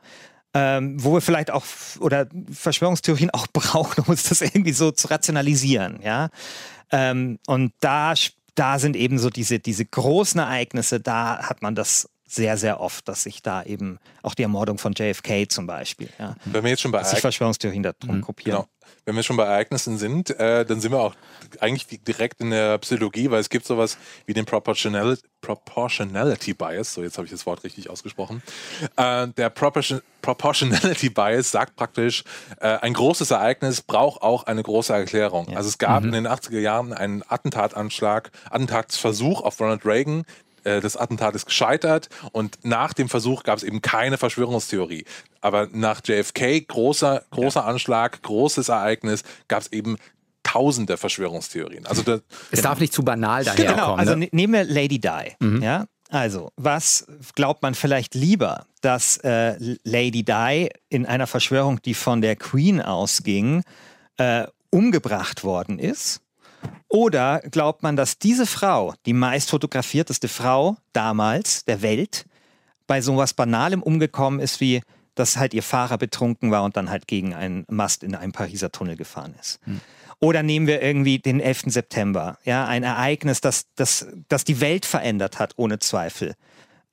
[0.55, 1.65] ähm, wo wir vielleicht auch
[1.99, 6.29] oder Verschwörungstheorien auch brauchen, um uns das irgendwie so zu rationalisieren, ja.
[6.91, 8.13] Ähm, und da,
[8.55, 13.07] da sind eben so diese, diese großen Ereignisse, da hat man das sehr, sehr oft,
[13.07, 16.81] dass sich da eben auch die Ermordung von JFK zum Beispiel, ja, Wenn wir jetzt
[16.81, 18.21] schon bei dass sich Verschwörungstheorien darum mhm.
[18.21, 18.57] kopieren.
[18.57, 18.69] Genau
[19.05, 21.15] wenn wir schon bei Ereignissen sind, äh, dann sind wir auch
[21.59, 27.03] eigentlich direkt in der Psychologie, weil es gibt sowas wie den Proportional, Proportionality Bias, so
[27.03, 28.41] jetzt habe ich das Wort richtig ausgesprochen.
[28.97, 32.23] Äh, der Proportion, Proportionality Bias sagt praktisch,
[32.59, 35.49] äh, ein großes Ereignis braucht auch eine große Erklärung.
[35.49, 35.57] Ja.
[35.57, 36.13] Also es gab mhm.
[36.13, 40.25] in den 80er Jahren einen Attentatanschlag, Attentatsversuch auf Ronald Reagan,
[40.65, 45.05] äh, das Attentat ist gescheitert und nach dem Versuch gab es eben keine Verschwörungstheorie.
[45.41, 47.65] Aber nach JFK, großer, großer ja.
[47.65, 49.97] Anschlag, großes Ereignis, gab es eben
[50.43, 51.85] tausende Verschwörungstheorien.
[51.85, 53.75] Also das, es darf nicht zu banal daherkommen.
[53.75, 54.29] Genau, also ne?
[54.31, 55.35] nehmen wir Lady Di.
[55.39, 55.61] Mhm.
[55.61, 55.85] Ja?
[56.09, 62.21] Also, was glaubt man vielleicht lieber, dass äh, Lady Di in einer Verschwörung, die von
[62.21, 63.63] der Queen ausging,
[64.17, 66.21] äh, umgebracht worden ist?
[66.87, 72.25] Oder glaubt man, dass diese Frau, die meist fotografierteste Frau damals der Welt,
[72.87, 74.81] bei so was Banalem umgekommen ist, wie
[75.15, 78.71] dass halt ihr Fahrer betrunken war und dann halt gegen einen Mast in einem Pariser
[78.71, 79.59] Tunnel gefahren ist?
[79.63, 79.79] Hm.
[80.19, 81.63] Oder nehmen wir irgendwie den 11.
[81.67, 86.35] September, ja, ein Ereignis, das, das, das die Welt verändert hat, ohne Zweifel.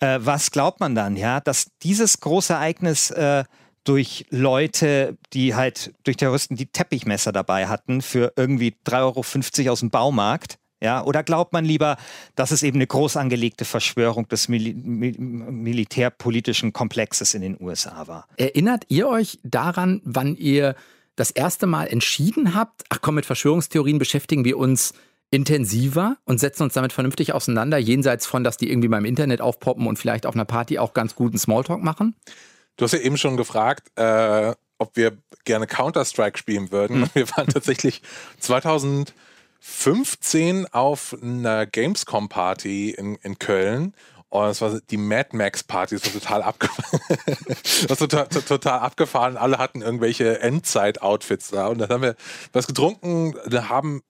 [0.00, 3.44] Äh, was glaubt man dann, ja, dass dieses große Ereignis äh,
[3.84, 9.80] durch Leute, die halt durch Terroristen die Teppichmesser dabei hatten für irgendwie 3,50 Euro aus
[9.80, 11.96] dem Baumarkt, ja, oder glaubt man lieber,
[12.34, 18.08] dass es eben eine groß angelegte Verschwörung des Mil Mil militärpolitischen Komplexes in den USA
[18.08, 18.26] war?
[18.36, 20.74] Erinnert ihr euch daran, wann ihr
[21.14, 24.92] das erste Mal entschieden habt, ach komm, mit Verschwörungstheorien beschäftigen wir uns
[25.30, 29.40] intensiver und setzen uns damit vernünftig auseinander, jenseits von, dass die irgendwie mal im Internet
[29.40, 32.16] aufpoppen und vielleicht auf einer Party auch ganz guten Smalltalk machen?
[32.76, 37.00] Du hast ja eben schon gefragt, äh, ob wir gerne Counter-Strike spielen würden.
[37.00, 37.10] Mhm.
[37.14, 38.02] Wir waren tatsächlich
[38.40, 39.14] 2000
[39.64, 43.94] 15 auf einer Gamescom-Party in, in Köln.
[44.28, 47.00] Und es war die Mad Max Party, das war total abgefahren.
[47.86, 49.36] das war total, total abgefahren.
[49.36, 51.68] Alle hatten irgendwelche Endzeit-Outfits da.
[51.68, 52.16] Und dann haben wir
[52.52, 53.34] was getrunken,
[53.68, 54.02] haben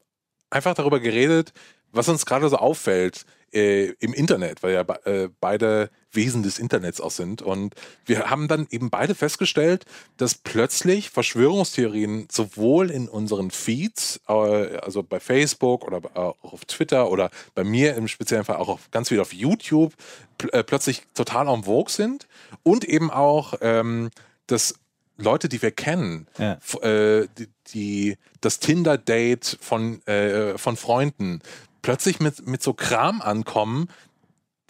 [0.48, 1.52] einfach darüber geredet,
[1.90, 7.00] was uns gerade so auffällt äh, im Internet, weil ja äh, beide Wesen des Internets
[7.00, 7.42] auch sind.
[7.42, 9.84] Und wir haben dann eben beide festgestellt,
[10.16, 17.10] dass plötzlich Verschwörungstheorien sowohl in unseren Feeds, äh, also bei Facebook oder auch auf Twitter
[17.10, 19.94] oder bei mir im speziellen Fall auch auf, ganz viel auf YouTube,
[20.38, 22.26] pl äh, plötzlich total en vogue sind
[22.62, 24.10] und eben auch, ähm,
[24.46, 24.74] dass
[25.18, 26.58] Leute, die wir kennen, ja.
[26.82, 31.40] äh, die, die, das Tinder-Date von, äh, von Freunden,
[31.82, 33.88] plötzlich mit, mit so Kram ankommen,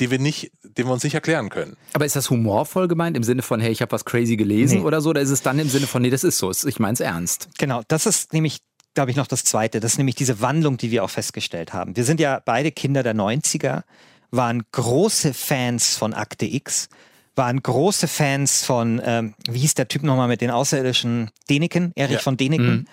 [0.00, 1.76] die wir nicht, den wir uns nicht erklären können.
[1.92, 4.84] Aber ist das humorvoll gemeint im Sinne von, hey, ich habe was crazy gelesen nee.
[4.84, 5.10] oder so?
[5.10, 7.48] Oder ist es dann im Sinne von, nee, das ist so, ich meine es ernst?
[7.58, 8.58] Genau, das ist nämlich,
[8.94, 9.80] glaube ich, noch das Zweite.
[9.80, 11.94] Das ist nämlich diese Wandlung, die wir auch festgestellt haben.
[11.94, 13.82] Wir sind ja beide Kinder der 90er,
[14.30, 16.88] waren große Fans von Akte X,
[17.36, 21.30] waren große Fans von, ähm, wie hieß der Typ nochmal mit den Außerirdischen?
[21.48, 22.18] Deneken, Erich ja.
[22.20, 22.74] von Deneken.
[22.74, 22.86] Mhm.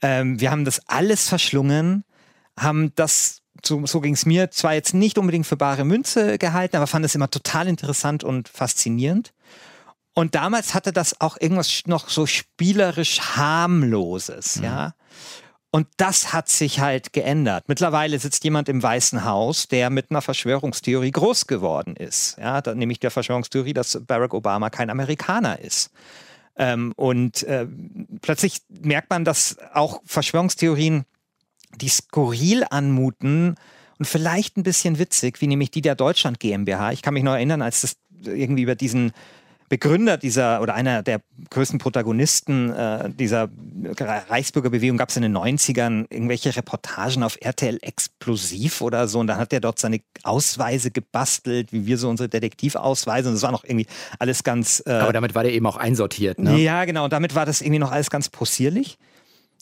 [0.00, 2.04] Ähm, wir haben das alles verschlungen,
[2.58, 6.76] haben das so, so ging es mir, zwar jetzt nicht unbedingt für bare Münze gehalten,
[6.76, 9.32] aber fand es immer total interessant und faszinierend.
[10.14, 14.64] Und damals hatte das auch irgendwas noch so spielerisch harmloses, mhm.
[14.64, 14.94] ja.
[15.74, 17.64] Und das hat sich halt geändert.
[17.66, 22.36] Mittlerweile sitzt jemand im Weißen Haus, der mit einer Verschwörungstheorie groß geworden ist.
[22.38, 25.90] Ja, nämlich der Verschwörungstheorie, dass Barack Obama kein Amerikaner ist.
[26.56, 27.66] Ähm, und äh,
[28.20, 31.06] plötzlich merkt man, dass auch Verschwörungstheorien
[31.80, 33.56] die skurril anmuten
[33.98, 36.92] und vielleicht ein bisschen witzig, wie nämlich die der Deutschland GmbH.
[36.92, 39.12] Ich kann mich noch erinnern, als das irgendwie über diesen
[39.72, 43.48] Begründer dieser oder einer der größten Protagonisten äh, dieser
[44.28, 49.38] Reichsbürgerbewegung gab es in den 90ern irgendwelche Reportagen auf RTL Explosiv oder so und dann
[49.38, 53.64] hat er dort seine Ausweise gebastelt, wie wir so unsere Detektivausweise und das war noch
[53.64, 53.86] irgendwie
[54.18, 54.82] alles ganz...
[54.84, 56.58] Äh, Aber damit war der eben auch einsortiert, ne?
[56.58, 58.98] Ja, genau und damit war das irgendwie noch alles ganz possierlich.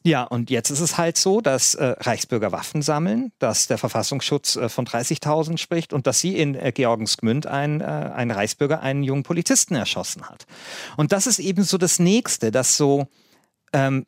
[0.03, 4.57] Ja, und jetzt ist es halt so, dass äh, Reichsbürger Waffen sammeln, dass der Verfassungsschutz
[4.57, 9.03] äh, von 30.000 spricht und dass sie in äh, Georgensgmünd ein, äh, ein Reichsbürger einen
[9.03, 10.47] jungen Polizisten erschossen hat.
[10.97, 13.09] Und das ist eben so das Nächste, dass so
[13.75, 14.07] ähm,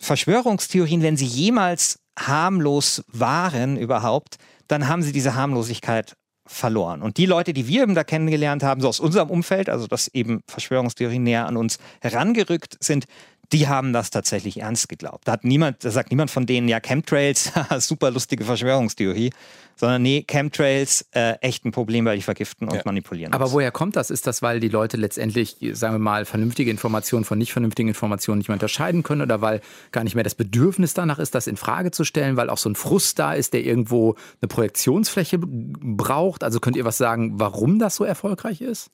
[0.00, 7.02] Verschwörungstheorien, wenn sie jemals harmlos waren überhaupt, dann haben sie diese Harmlosigkeit verloren.
[7.02, 10.08] Und die Leute, die wir eben da kennengelernt haben, so aus unserem Umfeld, also dass
[10.08, 13.06] eben Verschwörungstheorien näher an uns herangerückt sind,
[13.52, 15.28] die haben das tatsächlich ernst geglaubt.
[15.28, 19.30] Da hat niemand, da sagt niemand von denen, ja, Chemtrails, super lustige Verschwörungstheorie,
[19.76, 22.82] sondern nee, Chemtrails, äh, echt ein Problem, weil die vergiften und ja.
[22.84, 23.32] manipulieren.
[23.32, 24.10] Aber woher kommt das?
[24.10, 28.38] Ist das, weil die Leute letztendlich, sagen wir mal, vernünftige Informationen von nicht vernünftigen Informationen
[28.38, 29.60] nicht mehr unterscheiden können oder weil
[29.92, 32.70] gar nicht mehr das Bedürfnis danach ist, das in Frage zu stellen, weil auch so
[32.70, 36.42] ein Frust da ist, der irgendwo eine Projektionsfläche braucht?
[36.42, 38.90] Also könnt ihr was sagen, warum das so erfolgreich ist?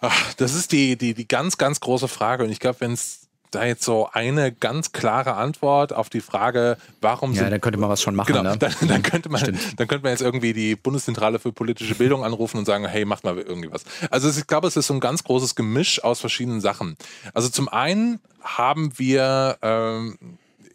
[0.00, 2.44] Ach, das ist die, die, die ganz, ganz große Frage.
[2.44, 3.19] Und ich glaube, wenn es
[3.50, 7.88] da jetzt so eine ganz klare Antwort auf die Frage, warum ja, dann könnte man
[7.88, 8.32] was schon machen.
[8.32, 8.56] Genau, ne?
[8.58, 9.42] dann, dann, könnte man,
[9.76, 13.24] dann könnte man jetzt irgendwie die Bundeszentrale für politische Bildung anrufen und sagen, hey, macht
[13.24, 13.84] mal irgendwie was.
[14.10, 16.96] Also ich glaube, es ist so ein ganz großes Gemisch aus verschiedenen Sachen.
[17.34, 20.18] Also zum einen haben wir ähm,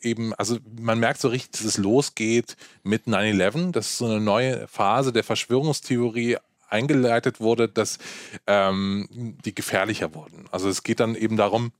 [0.01, 3.71] eben, also man merkt so richtig, dass es losgeht mit 9-11.
[3.71, 6.37] Das ist so eine neue Phase der Verschwörungstheorie
[6.69, 7.99] eingeleitet wurde, dass
[8.47, 9.07] ähm,
[9.45, 10.45] die gefährlicher wurden.
[10.51, 11.71] Also es geht dann eben darum,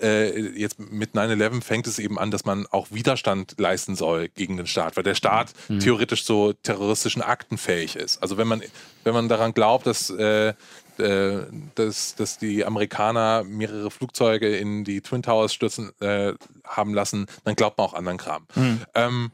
[0.00, 4.56] äh, jetzt mit 9-11 fängt es eben an, dass man auch Widerstand leisten soll gegen
[4.56, 5.80] den Staat, weil der Staat mhm.
[5.80, 8.22] theoretisch so terroristischen Akten fähig ist.
[8.22, 8.62] Also wenn man,
[9.04, 10.54] wenn man daran glaubt, dass, äh,
[10.98, 17.26] äh, dass, dass die Amerikaner mehrere Flugzeuge in die Twin Towers stürzen äh, haben lassen,
[17.44, 18.46] dann glaubt man auch anderen Kram.
[18.54, 18.80] Mhm.
[18.94, 19.30] Ähm,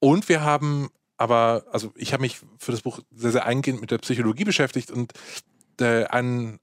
[0.00, 3.92] und wir haben aber, also ich habe mich für das Buch sehr, sehr eingehend mit
[3.92, 5.12] der Psychologie beschäftigt und
[5.80, 6.58] äh, ein,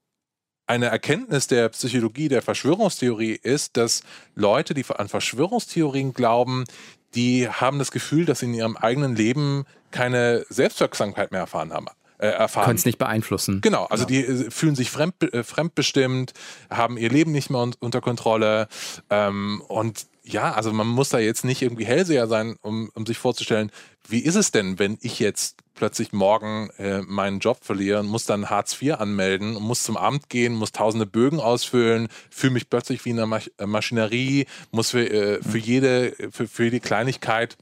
[0.69, 4.03] eine Erkenntnis der Psychologie der Verschwörungstheorie ist, dass
[4.35, 6.65] Leute, die an Verschwörungstheorien glauben,
[7.15, 11.87] die haben das Gefühl, dass sie in ihrem eigenen Leben keine Selbstwirksamkeit mehr erfahren haben.
[12.19, 12.65] Äh, erfahren.
[12.65, 13.61] Können es nicht beeinflussen.
[13.61, 14.27] Genau, also genau.
[14.27, 16.33] die äh, fühlen sich fremd, äh, fremdbestimmt,
[16.69, 18.67] haben ihr Leben nicht mehr un unter Kontrolle
[19.09, 23.17] ähm, und ja, also man muss da jetzt nicht irgendwie Hellseher sein, um, um sich
[23.17, 23.71] vorzustellen,
[24.09, 28.25] wie ist es denn, wenn ich jetzt plötzlich morgen äh, meinen Job verliere und muss
[28.25, 32.69] dann Hartz IV anmelden und muss zum Amt gehen, muss tausende Bögen ausfüllen, fühle mich
[32.69, 37.57] plötzlich wie in einer Masch Maschinerie, muss für, äh, für, jede, für, für jede Kleinigkeit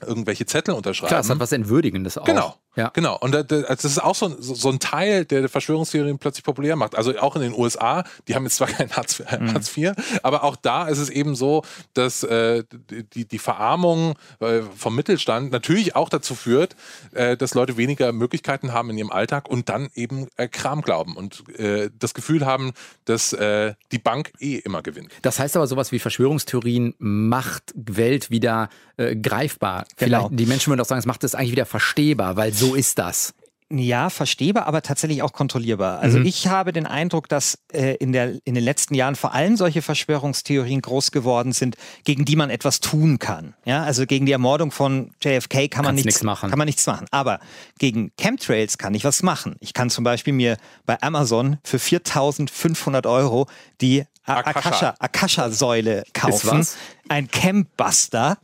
[0.00, 1.08] irgendwelche Zettel unterschreiben.
[1.08, 2.24] Klar, es hat was Entwürdigendes auch.
[2.24, 2.56] Genau.
[2.78, 2.90] Ja.
[2.94, 3.18] Genau.
[3.18, 6.96] Und das ist auch so, so ein Teil, der Verschwörungstheorien plötzlich populär macht.
[6.96, 9.52] Also auch in den USA, die haben jetzt zwar kein Hartz, mhm.
[9.52, 11.64] Hartz IV, aber auch da ist es eben so,
[11.94, 12.62] dass äh,
[13.14, 16.76] die, die Verarmung äh, vom Mittelstand natürlich auch dazu führt,
[17.12, 21.16] äh, dass Leute weniger Möglichkeiten haben in ihrem Alltag und dann eben äh, Kram glauben
[21.16, 22.74] und äh, das Gefühl haben,
[23.06, 25.12] dass äh, die Bank eh immer gewinnt.
[25.22, 28.68] Das heißt aber, sowas wie Verschwörungstheorien macht Welt wieder
[29.22, 29.86] greifbar.
[29.96, 30.26] Genau.
[30.26, 32.98] Vielleicht, die Menschen würden auch sagen, es macht es eigentlich wieder verstehbar, weil so ist
[32.98, 33.34] das.
[33.70, 36.00] Ja, verstehbar, aber tatsächlich auch kontrollierbar.
[36.00, 36.24] Also mhm.
[36.24, 39.82] ich habe den Eindruck, dass äh, in, der, in den letzten Jahren vor allem solche
[39.82, 43.52] Verschwörungstheorien groß geworden sind, gegen die man etwas tun kann.
[43.66, 46.48] Ja, also gegen die Ermordung von JFK kann man nichts, nichts machen.
[46.48, 47.06] Kann man nichts machen.
[47.10, 47.40] Aber
[47.78, 49.56] gegen Chemtrails kann ich was machen.
[49.60, 53.48] Ich kann zum Beispiel mir bei Amazon für 4.500 Euro
[53.82, 56.66] die Akasha-Säule kaufen.
[57.08, 58.38] Ein Campbuster,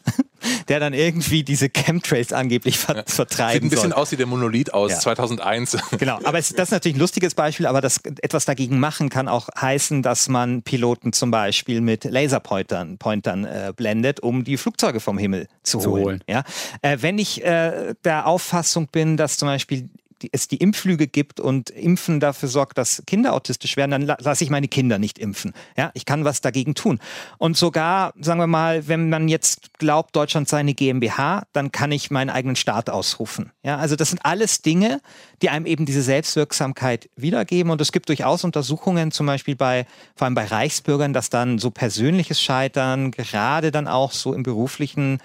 [0.69, 3.03] der dann irgendwie diese Chemtrails angeblich ver ja.
[3.07, 4.01] vertreiben Sieht ein bisschen soll.
[4.01, 4.99] aus wie der Monolith aus ja.
[4.99, 5.77] 2001.
[5.99, 9.29] Genau, aber es, das ist natürlich ein lustiges Beispiel, aber das etwas dagegen machen kann
[9.29, 15.01] auch heißen, dass man Piloten zum Beispiel mit Laserpointern Pointern, äh, blendet, um die Flugzeuge
[15.01, 16.05] vom Himmel zu, zu holen.
[16.05, 16.25] holen.
[16.29, 16.43] Ja?
[16.83, 19.89] Äh, wenn ich äh, der Auffassung bin, dass zum Beispiel
[20.23, 24.17] die, es die Impflüge gibt und Impfen dafür sorgt, dass Kinder autistisch werden, dann la
[24.21, 25.53] lasse ich meine Kinder nicht impfen.
[25.77, 27.01] Ja, ich kann was dagegen tun.
[27.39, 31.93] Und sogar, sagen wir mal, wenn man jetzt glaubt, Deutschland sei eine GmbH, dann kann
[31.93, 33.51] ich meinen eigenen Staat ausrufen.
[33.63, 35.01] Ja, also das sind alles Dinge,
[35.43, 37.71] die einem eben diese Selbstwirksamkeit wiedergeben.
[37.71, 41.71] Und es gibt durchaus Untersuchungen, zum Beispiel bei, vor allem bei Reichsbürgern, dass dann so
[41.71, 45.19] persönliches Scheitern, gerade dann auch so im beruflichen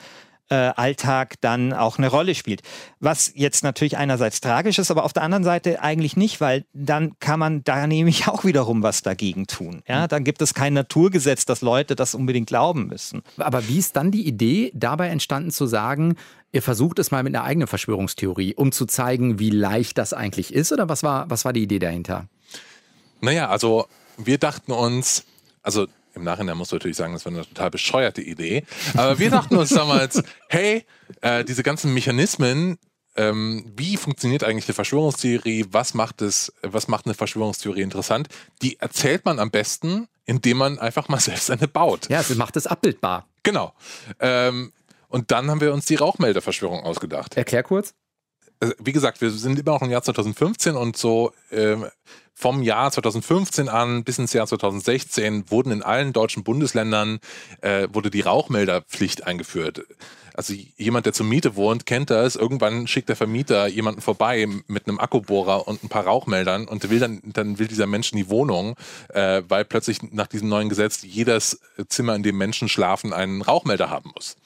[0.49, 2.61] äh, Alltag dann auch eine Rolle spielt.
[2.99, 7.17] Was jetzt natürlich einerseits tragisch ist, aber auf der anderen Seite eigentlich nicht, weil dann
[7.19, 9.81] kann man da nämlich auch wiederum was dagegen tun.
[9.87, 13.21] Ja, dann gibt es kein Naturgesetz, dass Leute das unbedingt glauben müssen.
[13.37, 16.15] Aber wie ist dann die Idee dabei entstanden zu sagen,
[16.51, 20.51] Ihr versucht es mal mit einer eigenen Verschwörungstheorie, um zu zeigen, wie leicht das eigentlich
[20.51, 20.71] ist?
[20.71, 22.27] Oder was war, was war die Idee dahinter?
[23.21, 23.85] Naja, also
[24.17, 25.25] wir dachten uns,
[25.61, 28.63] also im Nachhinein musst du natürlich sagen, das war eine total bescheuerte Idee.
[28.95, 30.85] Aber wir dachten uns damals, hey,
[31.21, 32.77] äh, diese ganzen Mechanismen,
[33.15, 35.65] ähm, wie funktioniert eigentlich eine Verschwörungstheorie?
[35.71, 38.29] Was macht es, was macht eine Verschwörungstheorie interessant?
[38.61, 42.09] Die erzählt man am besten, indem man einfach mal selbst eine baut.
[42.09, 43.27] Ja, sie macht es abbildbar.
[43.43, 43.73] Genau.
[44.19, 44.71] Ähm,
[45.07, 47.35] und dann haben wir uns die Rauchmelderverschwörung ausgedacht.
[47.35, 47.93] Erklär kurz.
[48.59, 51.85] Also, wie gesagt, wir sind immer noch im Jahr 2015 und so ähm,
[52.33, 57.19] vom Jahr 2015 an bis ins Jahr 2016 wurden in allen deutschen Bundesländern
[57.61, 59.85] äh, wurde die Rauchmelderpflicht eingeführt.
[60.33, 62.37] Also jemand, der zur Miete wohnt, kennt das.
[62.37, 66.99] Irgendwann schickt der Vermieter jemanden vorbei mit einem Akkubohrer und ein paar Rauchmeldern und will
[66.99, 68.77] dann, dann will dieser Mensch in die Wohnung,
[69.09, 73.89] äh, weil plötzlich nach diesem neuen Gesetz jedes Zimmer, in dem Menschen schlafen, einen Rauchmelder
[73.89, 74.37] haben muss.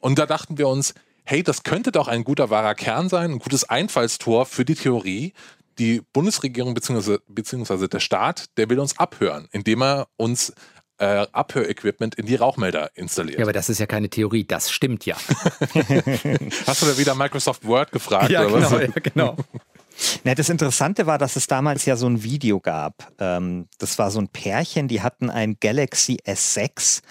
[0.00, 0.92] Und da dachten wir uns,
[1.30, 5.32] hey, das könnte doch ein guter wahrer Kern sein, ein gutes Einfallstor für die Theorie,
[5.78, 7.18] die Bundesregierung bzw.
[7.28, 10.52] beziehungsweise der Staat, der will uns abhören, indem er uns
[10.98, 13.38] äh, Abhörequipment in die Rauchmelder installiert.
[13.38, 15.14] Ja, aber das ist ja keine Theorie, das stimmt ja.
[16.66, 18.30] Hast du da wieder Microsoft Word gefragt?
[18.30, 18.80] Ja, oder genau, was?
[18.80, 19.36] ja, genau.
[20.24, 23.12] Na, das Interessante war, dass es damals ja so ein Video gab.
[23.20, 27.02] Ähm, das war so ein Pärchen, die hatten ein Galaxy S6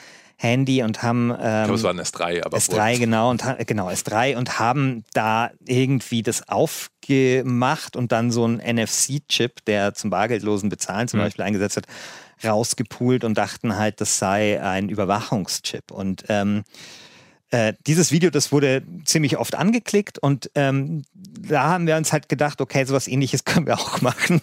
[0.42, 1.32] Handy und haben.
[1.32, 2.58] Ähm, ich glaube, es war ein S3, aber.
[2.58, 8.56] S3, genau, und genau, S3 und haben da irgendwie das aufgemacht und dann so ein
[8.58, 11.26] NFC-Chip, der zum bargeldlosen Bezahlen zum mhm.
[11.26, 11.88] Beispiel eingesetzt wird,
[12.42, 15.92] rausgepult und dachten halt, das sei ein Überwachungschip.
[15.92, 16.64] Und ähm,
[17.52, 22.30] äh, dieses Video, das wurde ziemlich oft angeklickt und ähm, da haben wir uns halt
[22.30, 24.42] gedacht, okay, sowas ähnliches können wir auch machen.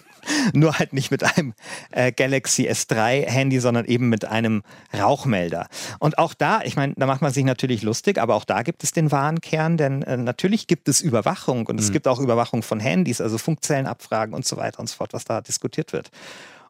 [0.53, 1.53] Nur halt nicht mit einem
[1.91, 5.67] äh, Galaxy S3 Handy, sondern eben mit einem Rauchmelder.
[5.99, 8.83] Und auch da, ich meine, da macht man sich natürlich lustig, aber auch da gibt
[8.83, 11.81] es den wahren Kern, denn äh, natürlich gibt es Überwachung und mhm.
[11.81, 15.23] es gibt auch Überwachung von Handys, also Funkzellenabfragen und so weiter und so fort, was
[15.23, 16.11] da diskutiert wird.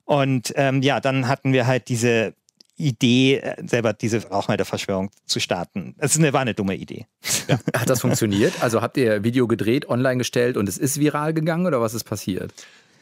[0.06, 2.34] Und ähm, ja, dann hatten wir halt diese
[2.78, 5.96] Idee, äh, selber diese Rauchmelderverschwörung zu starten.
[5.98, 7.08] Das ist eine, war eine dumme Idee.
[7.48, 7.60] Ja.
[7.76, 8.62] Hat das funktioniert?
[8.62, 12.04] Also habt ihr Video gedreht, online gestellt und es ist viral gegangen oder was ist
[12.04, 12.54] passiert?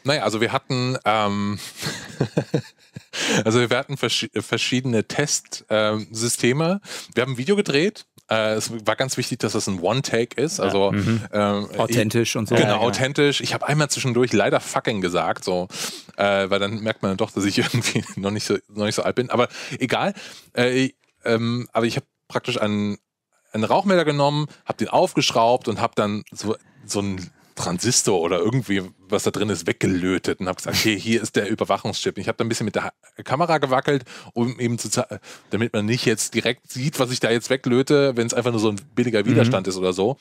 [0.04, 1.58] Naja, also wir hatten, ähm,
[3.44, 6.80] also wir hatten vers verschiedene Testsysteme.
[7.14, 8.06] wir haben ein Video gedreht.
[8.28, 10.92] Äh, es war ganz wichtig, dass es ein One-Take ist, also ja.
[10.92, 11.20] mhm.
[11.32, 12.54] ähm, authentisch ich, und so.
[12.56, 12.86] Genau, ja, genau.
[12.86, 13.40] authentisch.
[13.40, 15.68] Ich habe einmal zwischendurch leider fucking gesagt, so,
[16.16, 19.02] äh, weil dann merkt man doch, dass ich irgendwie noch nicht so, noch nicht so
[19.02, 19.30] alt bin.
[19.30, 20.14] Aber egal.
[20.54, 20.90] Äh,
[21.24, 22.98] ähm, aber ich habe praktisch einen,
[23.52, 28.82] einen Rauchmelder genommen, habe den aufgeschraubt und habe dann so, so ein Transistor oder irgendwie,
[29.08, 32.18] was da drin ist, weggelötet und habe gesagt, okay, hier ist der Überwachungschip.
[32.18, 32.92] Ich habe da ein bisschen mit der
[33.24, 34.90] Kamera gewackelt, um eben zu
[35.50, 38.60] damit man nicht jetzt direkt sieht, was ich da jetzt weglöte, wenn es einfach nur
[38.60, 39.26] so ein billiger mhm.
[39.26, 39.70] Widerstand mhm.
[39.70, 40.16] ist oder so.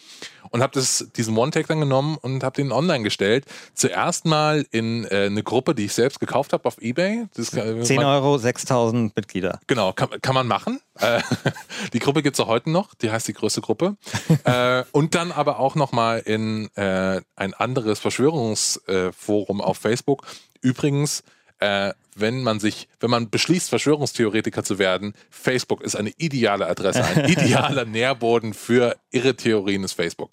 [0.49, 0.81] Und habe
[1.15, 3.45] diesen One-Tag dann genommen und habe den online gestellt.
[3.73, 7.25] Zuerst mal in äh, eine Gruppe, die ich selbst gekauft habe auf Ebay.
[7.35, 9.59] Das, 10 Euro, 6000 Mitglieder.
[9.67, 10.79] Genau, kann, kann man machen.
[10.99, 11.21] Äh,
[11.93, 13.97] die Gruppe gibt es auch heute noch, die heißt die größte Gruppe.
[14.43, 20.25] äh, und dann aber auch nochmal in äh, ein anderes Verschwörungsforum auf Facebook.
[20.61, 21.23] Übrigens,
[21.59, 27.03] äh, wenn man sich, wenn man beschließt, Verschwörungstheoretiker zu werden, Facebook ist eine ideale Adresse,
[27.03, 30.31] ein idealer Nährboden für irre Theorien ist Facebook.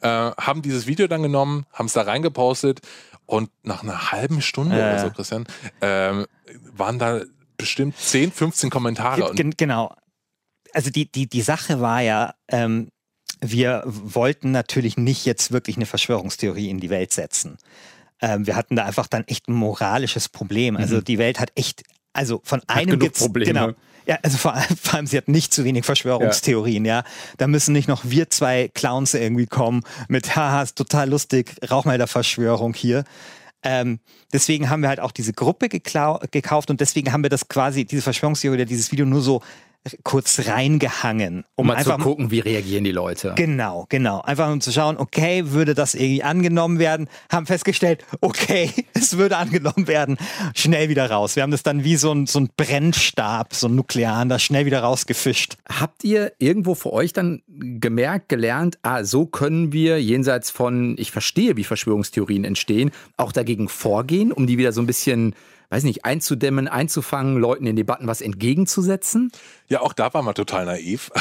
[0.00, 2.80] Äh, haben dieses Video dann genommen, haben es da reingepostet
[3.26, 5.46] und nach einer halben Stunde oder so, Christian,
[5.80, 6.24] äh,
[6.76, 7.22] waren da
[7.56, 9.32] bestimmt 10, 15 Kommentare.
[9.34, 9.94] Genau.
[10.72, 12.88] Also die, die, die Sache war ja, ähm,
[13.40, 17.58] wir wollten natürlich nicht jetzt wirklich eine Verschwörungstheorie in die Welt setzen.
[18.20, 20.76] Ähm, wir hatten da einfach dann echt ein moralisches Problem.
[20.76, 21.04] Also mhm.
[21.04, 23.52] die Welt hat echt, also von hat einem gibt's, Probleme.
[23.52, 23.72] Genau,
[24.06, 26.98] ja, also vor allem, vor allem, sie hat nicht zu wenig Verschwörungstheorien, ja.
[26.98, 27.04] ja.
[27.38, 32.74] Da müssen nicht noch wir zwei Clowns irgendwie kommen mit, haha, ist total lustig, Rauchmelder-Verschwörung
[32.74, 33.04] hier.
[33.64, 33.98] Ähm,
[34.32, 38.02] deswegen haben wir halt auch diese Gruppe gekauft und deswegen haben wir das quasi, diese
[38.02, 39.42] Verschwörungstheorie oder dieses Video nur so
[40.02, 43.34] kurz reingehangen, um, um mal einfach zu gucken, wie reagieren die Leute.
[43.36, 44.22] Genau, genau.
[44.22, 47.08] Einfach um zu schauen, okay, würde das irgendwie angenommen werden?
[47.30, 50.16] Haben festgestellt, okay, es würde angenommen werden.
[50.54, 51.36] Schnell wieder raus.
[51.36, 54.64] Wir haben das dann wie so ein, so ein Brennstab, so ein nuklearen, da schnell
[54.64, 55.56] wieder rausgefischt.
[55.68, 61.10] Habt ihr irgendwo für euch dann gemerkt, gelernt, ah, so können wir jenseits von, ich
[61.10, 65.34] verstehe, wie Verschwörungstheorien entstehen, auch dagegen vorgehen, um die wieder so ein bisschen
[65.74, 69.32] weiß nicht, einzudämmen, einzufangen, Leuten in Debatten was entgegenzusetzen?
[69.66, 71.10] Ja, auch da waren wir total naiv.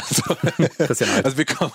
[0.78, 1.72] Also, also wir, kommen,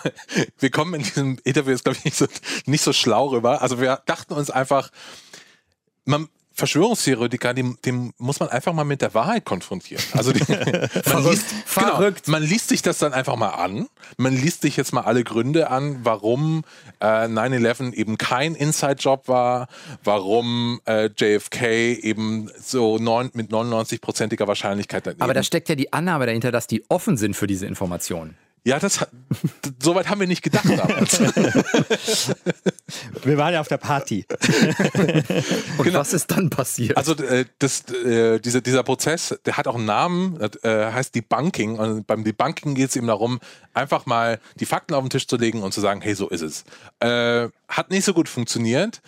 [0.58, 2.26] wir kommen in diesem Interview jetzt, glaube ich, nicht so,
[2.66, 3.62] nicht so schlau rüber.
[3.62, 4.90] Also wir dachten uns einfach,
[6.04, 10.02] man, Verschwörungstheoretiker, dem, dem muss man einfach mal mit der Wahrheit konfrontieren.
[10.12, 13.88] Also die, man, liest, genau, man liest sich das dann einfach mal an.
[14.16, 16.64] Man liest sich jetzt mal alle Gründe an, warum
[16.98, 19.68] äh, 9-11 eben kein Inside-Job war,
[20.02, 25.20] warum äh, JFK eben so neun, mit 99-prozentiger Wahrscheinlichkeit.
[25.20, 28.36] Aber da steckt ja die Annahme dahinter, dass die offen sind für diese Informationen.
[28.68, 29.07] Ja, das
[29.83, 31.20] soweit haben wir nicht gedacht damals.
[33.24, 34.26] wir waren ja auf der Party.
[35.78, 36.00] Und genau.
[36.00, 36.98] was ist dann passiert?
[36.98, 41.78] Also äh, das, äh, dieser, dieser Prozess, der hat auch einen Namen, äh, heißt Debunking.
[41.78, 43.40] Und beim Debunking geht es eben darum,
[43.72, 46.42] einfach mal die Fakten auf den Tisch zu legen und zu sagen, hey, so ist
[46.42, 46.64] es.
[47.00, 49.00] Äh, hat nicht so gut funktioniert.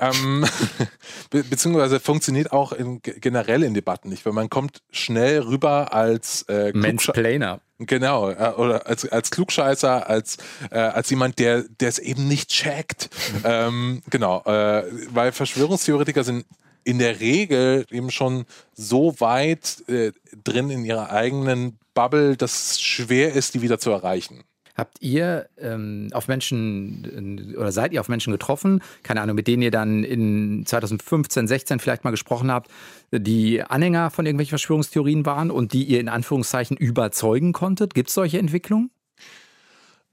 [0.00, 0.46] Ähm,
[1.30, 6.42] be beziehungsweise funktioniert auch in, generell in Debatten nicht, weil man kommt schnell rüber als
[6.48, 7.60] äh, Mansplainer.
[7.78, 10.38] Genau, äh, oder als, als Klugscheißer, als,
[10.70, 13.10] äh, als jemand, der es eben nicht checkt.
[13.44, 16.46] ähm, genau, äh, weil Verschwörungstheoretiker sind
[16.84, 20.12] in der Regel eben schon so weit äh,
[20.44, 24.44] drin in ihrer eigenen Bubble, dass es schwer ist, die wieder zu erreichen.
[24.80, 29.60] Habt ihr ähm, auf Menschen oder seid ihr auf Menschen getroffen, keine Ahnung, mit denen
[29.60, 32.70] ihr dann in 2015, 16 vielleicht mal gesprochen habt,
[33.12, 37.92] die Anhänger von irgendwelchen Verschwörungstheorien waren und die ihr in Anführungszeichen überzeugen konntet?
[37.92, 38.90] Gibt es solche Entwicklungen?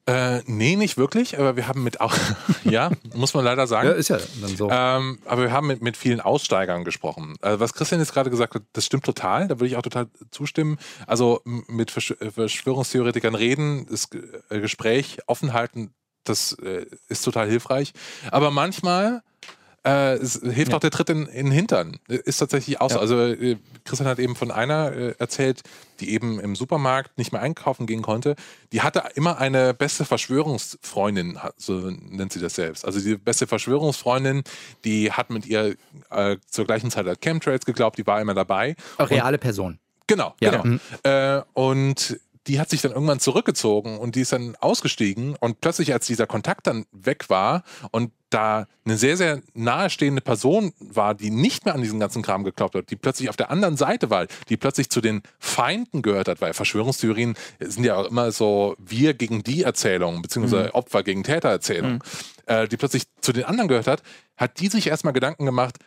[0.08, 2.16] Äh, nee, nicht wirklich, aber wir haben mit auch,
[2.64, 3.90] ja, muss man leider sagen.
[3.90, 4.70] Ja, ist ja dann so.
[4.72, 7.36] Ähm, aber wir haben mit, mit vielen Aussteigern gesprochen.
[7.42, 10.08] Also was Christian jetzt gerade gesagt hat, das stimmt total, da würde ich auch total
[10.32, 10.78] zustimmen.
[11.08, 14.08] Also mit äh, Verschwörungstheoretikern reden, das
[14.50, 15.94] äh, Gespräch offen halten,
[16.24, 17.92] das äh, ist total hilfreich.
[18.32, 19.24] Aber manchmal
[19.88, 20.78] äh, es hilft ja.
[20.78, 22.00] auch der Tritt in, in den Hintern.
[22.08, 23.00] Ist tatsächlich auch so.
[23.00, 25.62] Also äh, Christian hat eben von einer äh, erzählt,
[26.00, 28.36] die eben im Supermarkt nicht mehr einkaufen gehen konnte.
[28.72, 32.86] Die hatte immer eine beste Verschwörungsfreundin, so nennt sie das selbst.
[32.86, 34.44] Also die beste Verschwörungsfreundin,
[34.84, 35.76] die hat mit ihr
[36.10, 38.76] äh, zur gleichen Zeit als Chemtrails geglaubt, die war immer dabei.
[38.98, 39.80] Auch reale Person.
[40.08, 40.52] Genau, ja.
[40.52, 40.64] genau.
[40.64, 40.80] Mhm.
[41.04, 45.94] Äh, und die hat sich dann irgendwann zurückgezogen und die ist dann ausgestiegen und plötzlich,
[45.94, 51.30] als dieser Kontakt dann weg war und da eine sehr, sehr nahestehende Person war, die
[51.30, 54.28] nicht mehr an diesen ganzen Kram geglaubt hat, die plötzlich auf der anderen Seite war,
[54.50, 59.14] die plötzlich zu den Feinden gehört hat, weil Verschwörungstheorien sind ja auch immer so wir
[59.14, 60.72] gegen die Erzählungen, beziehungsweise mhm.
[60.72, 62.54] Opfer gegen Täter Erzählungen, mhm.
[62.54, 64.04] äh, die plötzlich zu den anderen gehört hat,
[64.36, 65.78] hat die sich erstmal Gedanken gemacht,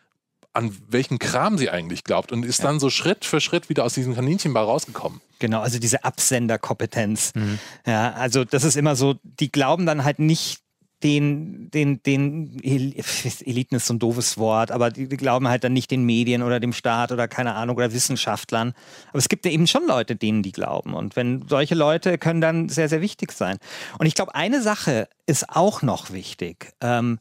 [0.53, 2.67] an welchen Kram sie eigentlich glaubt und ist ja.
[2.67, 5.21] dann so Schritt für Schritt wieder aus diesem Kaninchenball rausgekommen.
[5.39, 7.33] Genau, also diese Absenderkompetenz.
[7.35, 7.59] Mhm.
[7.87, 10.61] Ja, also das ist immer so, die glauben dann halt nicht
[11.03, 15.73] den, den, den Eliten ist so ein doofes Wort, aber die, die, glauben halt dann
[15.73, 18.75] nicht den Medien oder dem Staat oder keine Ahnung oder Wissenschaftlern.
[19.09, 20.93] Aber es gibt ja eben schon Leute, denen die glauben.
[20.93, 23.57] Und wenn solche Leute können dann sehr, sehr wichtig sein.
[23.99, 26.75] Und ich glaube, eine Sache ist auch noch wichtig.
[26.83, 27.19] Ähm,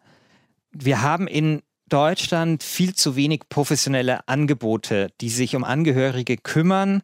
[0.71, 7.01] wir haben in Deutschland viel zu wenig professionelle Angebote, die sich um Angehörige kümmern,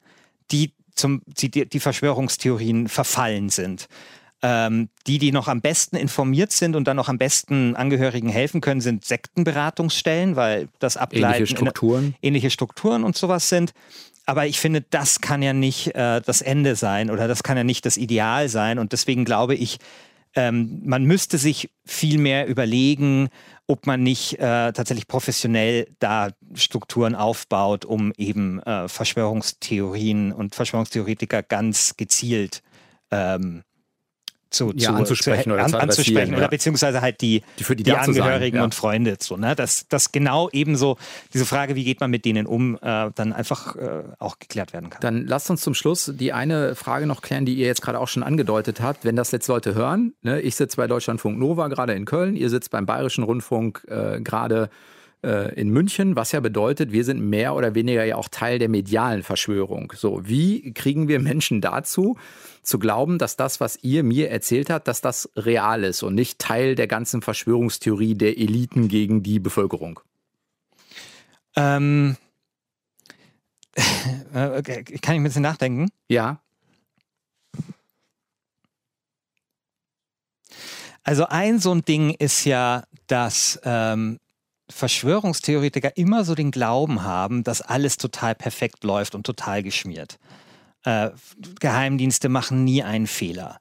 [0.51, 3.88] die zum, die, die Verschwörungstheorien verfallen sind.
[4.41, 8.61] Ähm, die, die noch am besten informiert sind und dann noch am besten Angehörigen helfen
[8.61, 13.73] können, sind Sektenberatungsstellen, weil das Ableiten ähnliche Strukturen, ähnliche Strukturen und sowas sind.
[14.25, 17.63] Aber ich finde, das kann ja nicht äh, das Ende sein oder das kann ja
[17.63, 18.79] nicht das Ideal sein.
[18.79, 19.77] Und deswegen glaube ich,
[20.36, 23.29] ähm, man müsste sich viel mehr überlegen,
[23.68, 31.41] ob man nicht äh, tatsächlich professionell da Strukturen aufbaut, um eben äh, Verschwörungstheorien und Verschwörungstheoretiker
[31.41, 32.61] ganz gezielt
[33.11, 33.63] ähm,
[34.50, 36.38] zu, ja, zu, anzusprechen, zu, oder, zu anzusprechen ja.
[36.38, 38.64] oder beziehungsweise halt die, die, die, die Angehörigen sein, ja.
[38.64, 39.18] und Freunde.
[39.20, 39.56] So, ne?
[39.56, 40.98] dass, dass genau ebenso
[41.34, 44.89] diese Frage, wie geht man mit denen um, äh, dann einfach äh, auch geklärt werden
[44.89, 45.02] kann.
[45.02, 48.08] Dann lasst uns zum Schluss die eine Frage noch klären, die ihr jetzt gerade auch
[48.08, 49.06] schon angedeutet habt.
[49.06, 50.41] Wenn das jetzt Leute hören, ne?
[50.41, 54.70] ich sitze bei Deutschlandfunk Nova gerade in Köln, ihr sitzt beim Bayerischen Rundfunk äh, gerade
[55.22, 59.24] in München, was ja bedeutet, wir sind mehr oder weniger ja auch Teil der medialen
[59.24, 59.91] Verschwörung.
[59.95, 62.18] So, wie kriegen wir Menschen dazu,
[62.61, 66.39] zu glauben, dass das, was ihr mir erzählt habt, dass das real ist und nicht
[66.39, 69.99] Teil der ganzen Verschwörungstheorie der Eliten gegen die Bevölkerung?
[71.55, 72.18] Ähm,
[74.34, 74.84] okay.
[74.84, 75.89] Kann ich ein bisschen nachdenken?
[76.07, 76.39] Ja.
[81.03, 84.20] Also ein so ein Ding ist ja, dass ähm,
[84.70, 90.18] Verschwörungstheoretiker immer so den Glauben haben, dass alles total perfekt läuft und total geschmiert.
[90.84, 91.11] Äh,
[91.59, 93.59] Geheimdienste machen nie einen Fehler.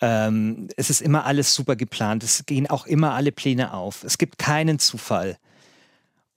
[0.00, 2.22] Ähm, es ist immer alles super geplant.
[2.22, 4.04] Es gehen auch immer alle Pläne auf.
[4.04, 5.38] Es gibt keinen Zufall.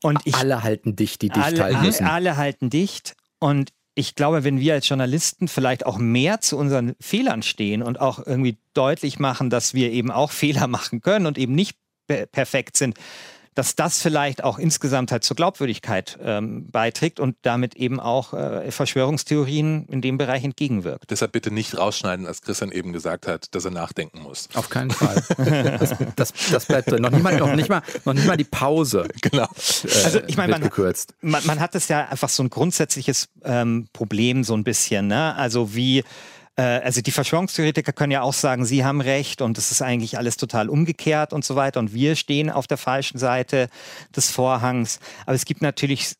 [0.03, 2.07] Und ich, alle halten dicht, die dicht alle, halten müssen.
[2.07, 3.15] Alle halten dicht.
[3.39, 7.99] Und ich glaube, wenn wir als Journalisten vielleicht auch mehr zu unseren Fehlern stehen und
[7.99, 12.77] auch irgendwie deutlich machen, dass wir eben auch Fehler machen können und eben nicht perfekt
[12.77, 12.97] sind,
[13.55, 18.71] dass das vielleicht auch insgesamt halt zur Glaubwürdigkeit ähm, beiträgt und damit eben auch äh,
[18.71, 21.11] Verschwörungstheorien in dem Bereich entgegenwirkt.
[21.11, 24.47] Deshalb bitte nicht rausschneiden, als Christian eben gesagt hat, dass er nachdenken muss.
[24.53, 25.21] Auf keinen Fall.
[25.79, 27.01] das, das, das, bleibt drin.
[27.01, 29.07] Noch nicht, mal, noch, nicht mal, noch nicht mal die Pause.
[29.21, 29.43] Genau.
[29.43, 30.69] Äh, also ich meine, man,
[31.21, 35.07] man, man, hat das ja einfach so ein grundsätzliches ähm, Problem so ein bisschen.
[35.07, 35.35] Ne?
[35.35, 36.03] Also wie
[36.55, 40.17] äh, also die Verschwörungstheoretiker können ja auch sagen, sie haben recht und es ist eigentlich
[40.17, 43.69] alles total umgekehrt und so weiter und wir stehen auf der falschen Seite
[44.15, 44.99] des Vorhangs.
[45.25, 46.15] Aber es gibt natürlich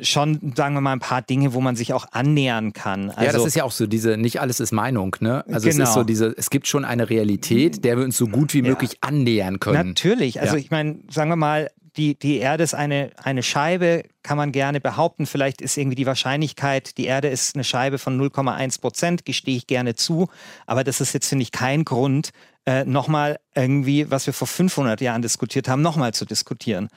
[0.00, 3.10] schon, sagen wir mal, ein paar Dinge, wo man sich auch annähern kann.
[3.10, 5.44] Also, ja, das also ist ja auch so, diese, nicht alles ist Meinung, ne?
[5.46, 5.84] Also genau.
[5.84, 8.62] es ist so diese, es gibt schon eine Realität, der wir uns so gut wie
[8.62, 8.98] möglich ja.
[9.02, 9.88] annähern können.
[9.88, 10.60] Natürlich, also ja.
[10.60, 14.80] ich meine, sagen wir mal, die, die Erde ist eine, eine Scheibe, kann man gerne
[14.80, 15.26] behaupten.
[15.26, 19.66] Vielleicht ist irgendwie die Wahrscheinlichkeit, die Erde ist eine Scheibe von 0,1 Prozent, gestehe ich
[19.66, 20.28] gerne zu.
[20.66, 22.30] Aber das ist jetzt, finde ich, kein Grund,
[22.66, 26.88] äh, nochmal irgendwie, was wir vor 500 Jahren diskutiert haben, nochmal zu diskutieren.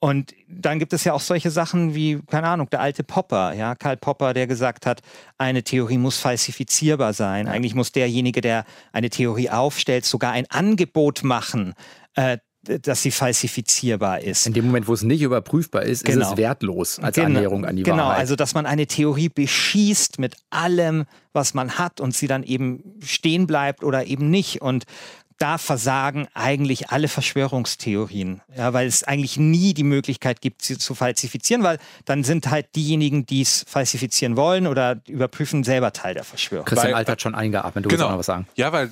[0.00, 3.76] Und dann gibt es ja auch solche Sachen wie, keine Ahnung, der alte Popper, ja,
[3.76, 5.00] Karl Popper, der gesagt hat,
[5.38, 7.46] eine Theorie muss falsifizierbar sein.
[7.46, 11.74] Eigentlich muss derjenige, der eine Theorie aufstellt, sogar ein Angebot machen,
[12.16, 14.46] äh, dass sie falsifizierbar ist.
[14.46, 16.20] In dem Moment, wo es nicht überprüfbar ist, genau.
[16.20, 16.38] ist es genau.
[16.38, 17.26] wertlos als genau.
[17.26, 17.96] Annäherung an die genau.
[17.96, 18.10] Wahrheit.
[18.10, 22.44] Genau, also dass man eine Theorie beschießt mit allem, was man hat und sie dann
[22.44, 24.62] eben stehen bleibt oder eben nicht.
[24.62, 24.84] Und
[25.38, 30.94] da versagen eigentlich alle Verschwörungstheorien, ja, weil es eigentlich nie die Möglichkeit gibt, sie zu
[30.94, 36.24] falsifizieren, weil dann sind halt diejenigen, die es falsifizieren wollen oder überprüfen, selber Teil der
[36.24, 36.66] Verschwörung.
[36.66, 38.04] Christian Alt hat schon eingeatmet, du genau.
[38.04, 38.46] willst noch was sagen.
[38.56, 38.90] Ja, weil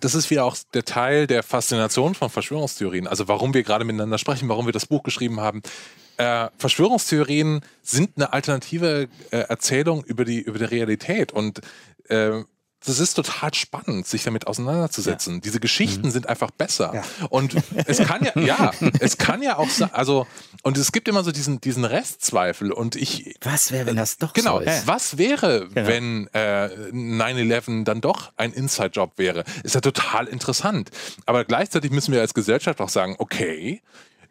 [0.00, 4.18] das ist wieder auch der Teil der Faszination von Verschwörungstheorien, also warum wir gerade miteinander
[4.18, 5.62] sprechen, warum wir das Buch geschrieben haben.
[6.16, 11.60] Äh, Verschwörungstheorien sind eine alternative äh, Erzählung über die, über die Realität und
[12.08, 12.42] äh,
[12.88, 15.36] das ist total spannend, sich damit auseinanderzusetzen.
[15.36, 15.40] Ja.
[15.40, 16.10] Diese Geschichten mhm.
[16.10, 16.92] sind einfach besser.
[16.94, 17.28] Ja.
[17.28, 18.70] Und es kann ja, ja,
[19.00, 20.26] es kann ja auch sein, also,
[20.62, 23.36] und es gibt immer so diesen, diesen Restzweifel und ich.
[23.42, 24.86] Was wäre, wenn das doch genau, so ist?
[24.86, 25.88] Was wäre, genau.
[25.88, 29.44] wenn äh, 9-11 dann doch ein Inside-Job wäre?
[29.62, 30.90] Ist ja total interessant.
[31.26, 33.82] Aber gleichzeitig müssen wir als Gesellschaft auch sagen, okay,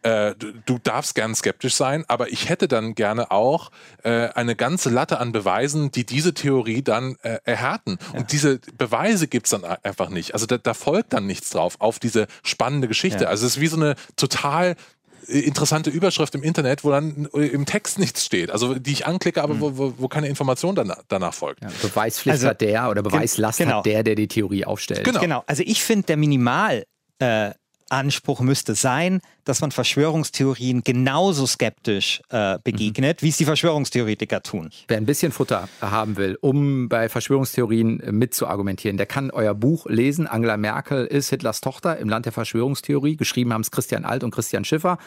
[0.08, 3.72] äh, du, du, darfst gern skeptisch sein, aber ich hätte dann gerne auch
[4.04, 7.98] äh, eine ganze Latte an Beweisen, die diese Theorie dann äh, erhärten.
[8.14, 8.20] Ja.
[8.20, 10.34] Und diese Beweise gibt es dann einfach nicht.
[10.34, 13.26] Also da, da, folgt dann nichts drauf auf diese spannende Geschichte.
[13.26, 13.30] Ja.
[13.30, 14.76] Also es ist wie so eine total
[15.28, 18.50] äh, interessante Überschrift im Internet, wo dann äh, im Text nichts steht.
[18.50, 19.60] Also die ich anklicke, aber mhm.
[19.60, 21.64] wo, wo, wo, keine Information danach, danach folgt.
[21.64, 23.80] Ja, Beweispflicht also, hat der oder Beweislast genau.
[23.80, 25.04] hat der, der die Theorie aufstellt.
[25.04, 25.20] Genau.
[25.20, 25.44] genau.
[25.48, 26.86] Also ich finde, der Minimal
[27.20, 27.52] äh,
[27.90, 33.26] Anspruch müsste sein, dass man Verschwörungstheorien genauso skeptisch äh, begegnet, mhm.
[33.26, 34.70] wie es die Verschwörungstheoretiker tun.
[34.88, 40.28] Wer ein bisschen Futter haben will, um bei Verschwörungstheorien mitzuargumentieren, der kann euer Buch lesen.
[40.28, 43.16] Angela Merkel ist Hitlers Tochter im Land der Verschwörungstheorie.
[43.16, 44.98] Geschrieben haben es Christian Alt und Christian Schiffer.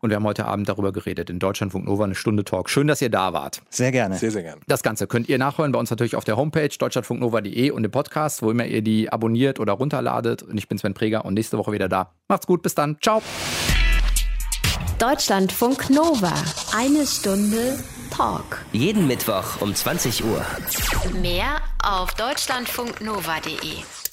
[0.00, 2.70] Und wir haben heute Abend darüber geredet in Deutschlandfunk Nova, eine Stunde Talk.
[2.70, 3.62] Schön, dass ihr da wart.
[3.70, 4.16] Sehr gerne.
[4.16, 4.60] Sehr, sehr gerne.
[4.66, 8.42] Das Ganze könnt ihr nachhören bei uns natürlich auf der Homepage deutschlandfunknova.de und im Podcast,
[8.42, 10.42] wo immer ihr die abonniert oder runterladet.
[10.42, 12.12] Und ich bin Sven Preger und nächste Woche wieder da.
[12.28, 12.96] Macht's gut, bis dann.
[13.02, 13.22] Ciao.
[14.98, 16.32] Deutschlandfunk Nova.
[16.74, 17.78] Eine Stunde
[18.10, 18.64] Talk.
[18.72, 20.44] Jeden Mittwoch um 20 Uhr.
[21.20, 24.05] Mehr auf deutschlandfunknova.de.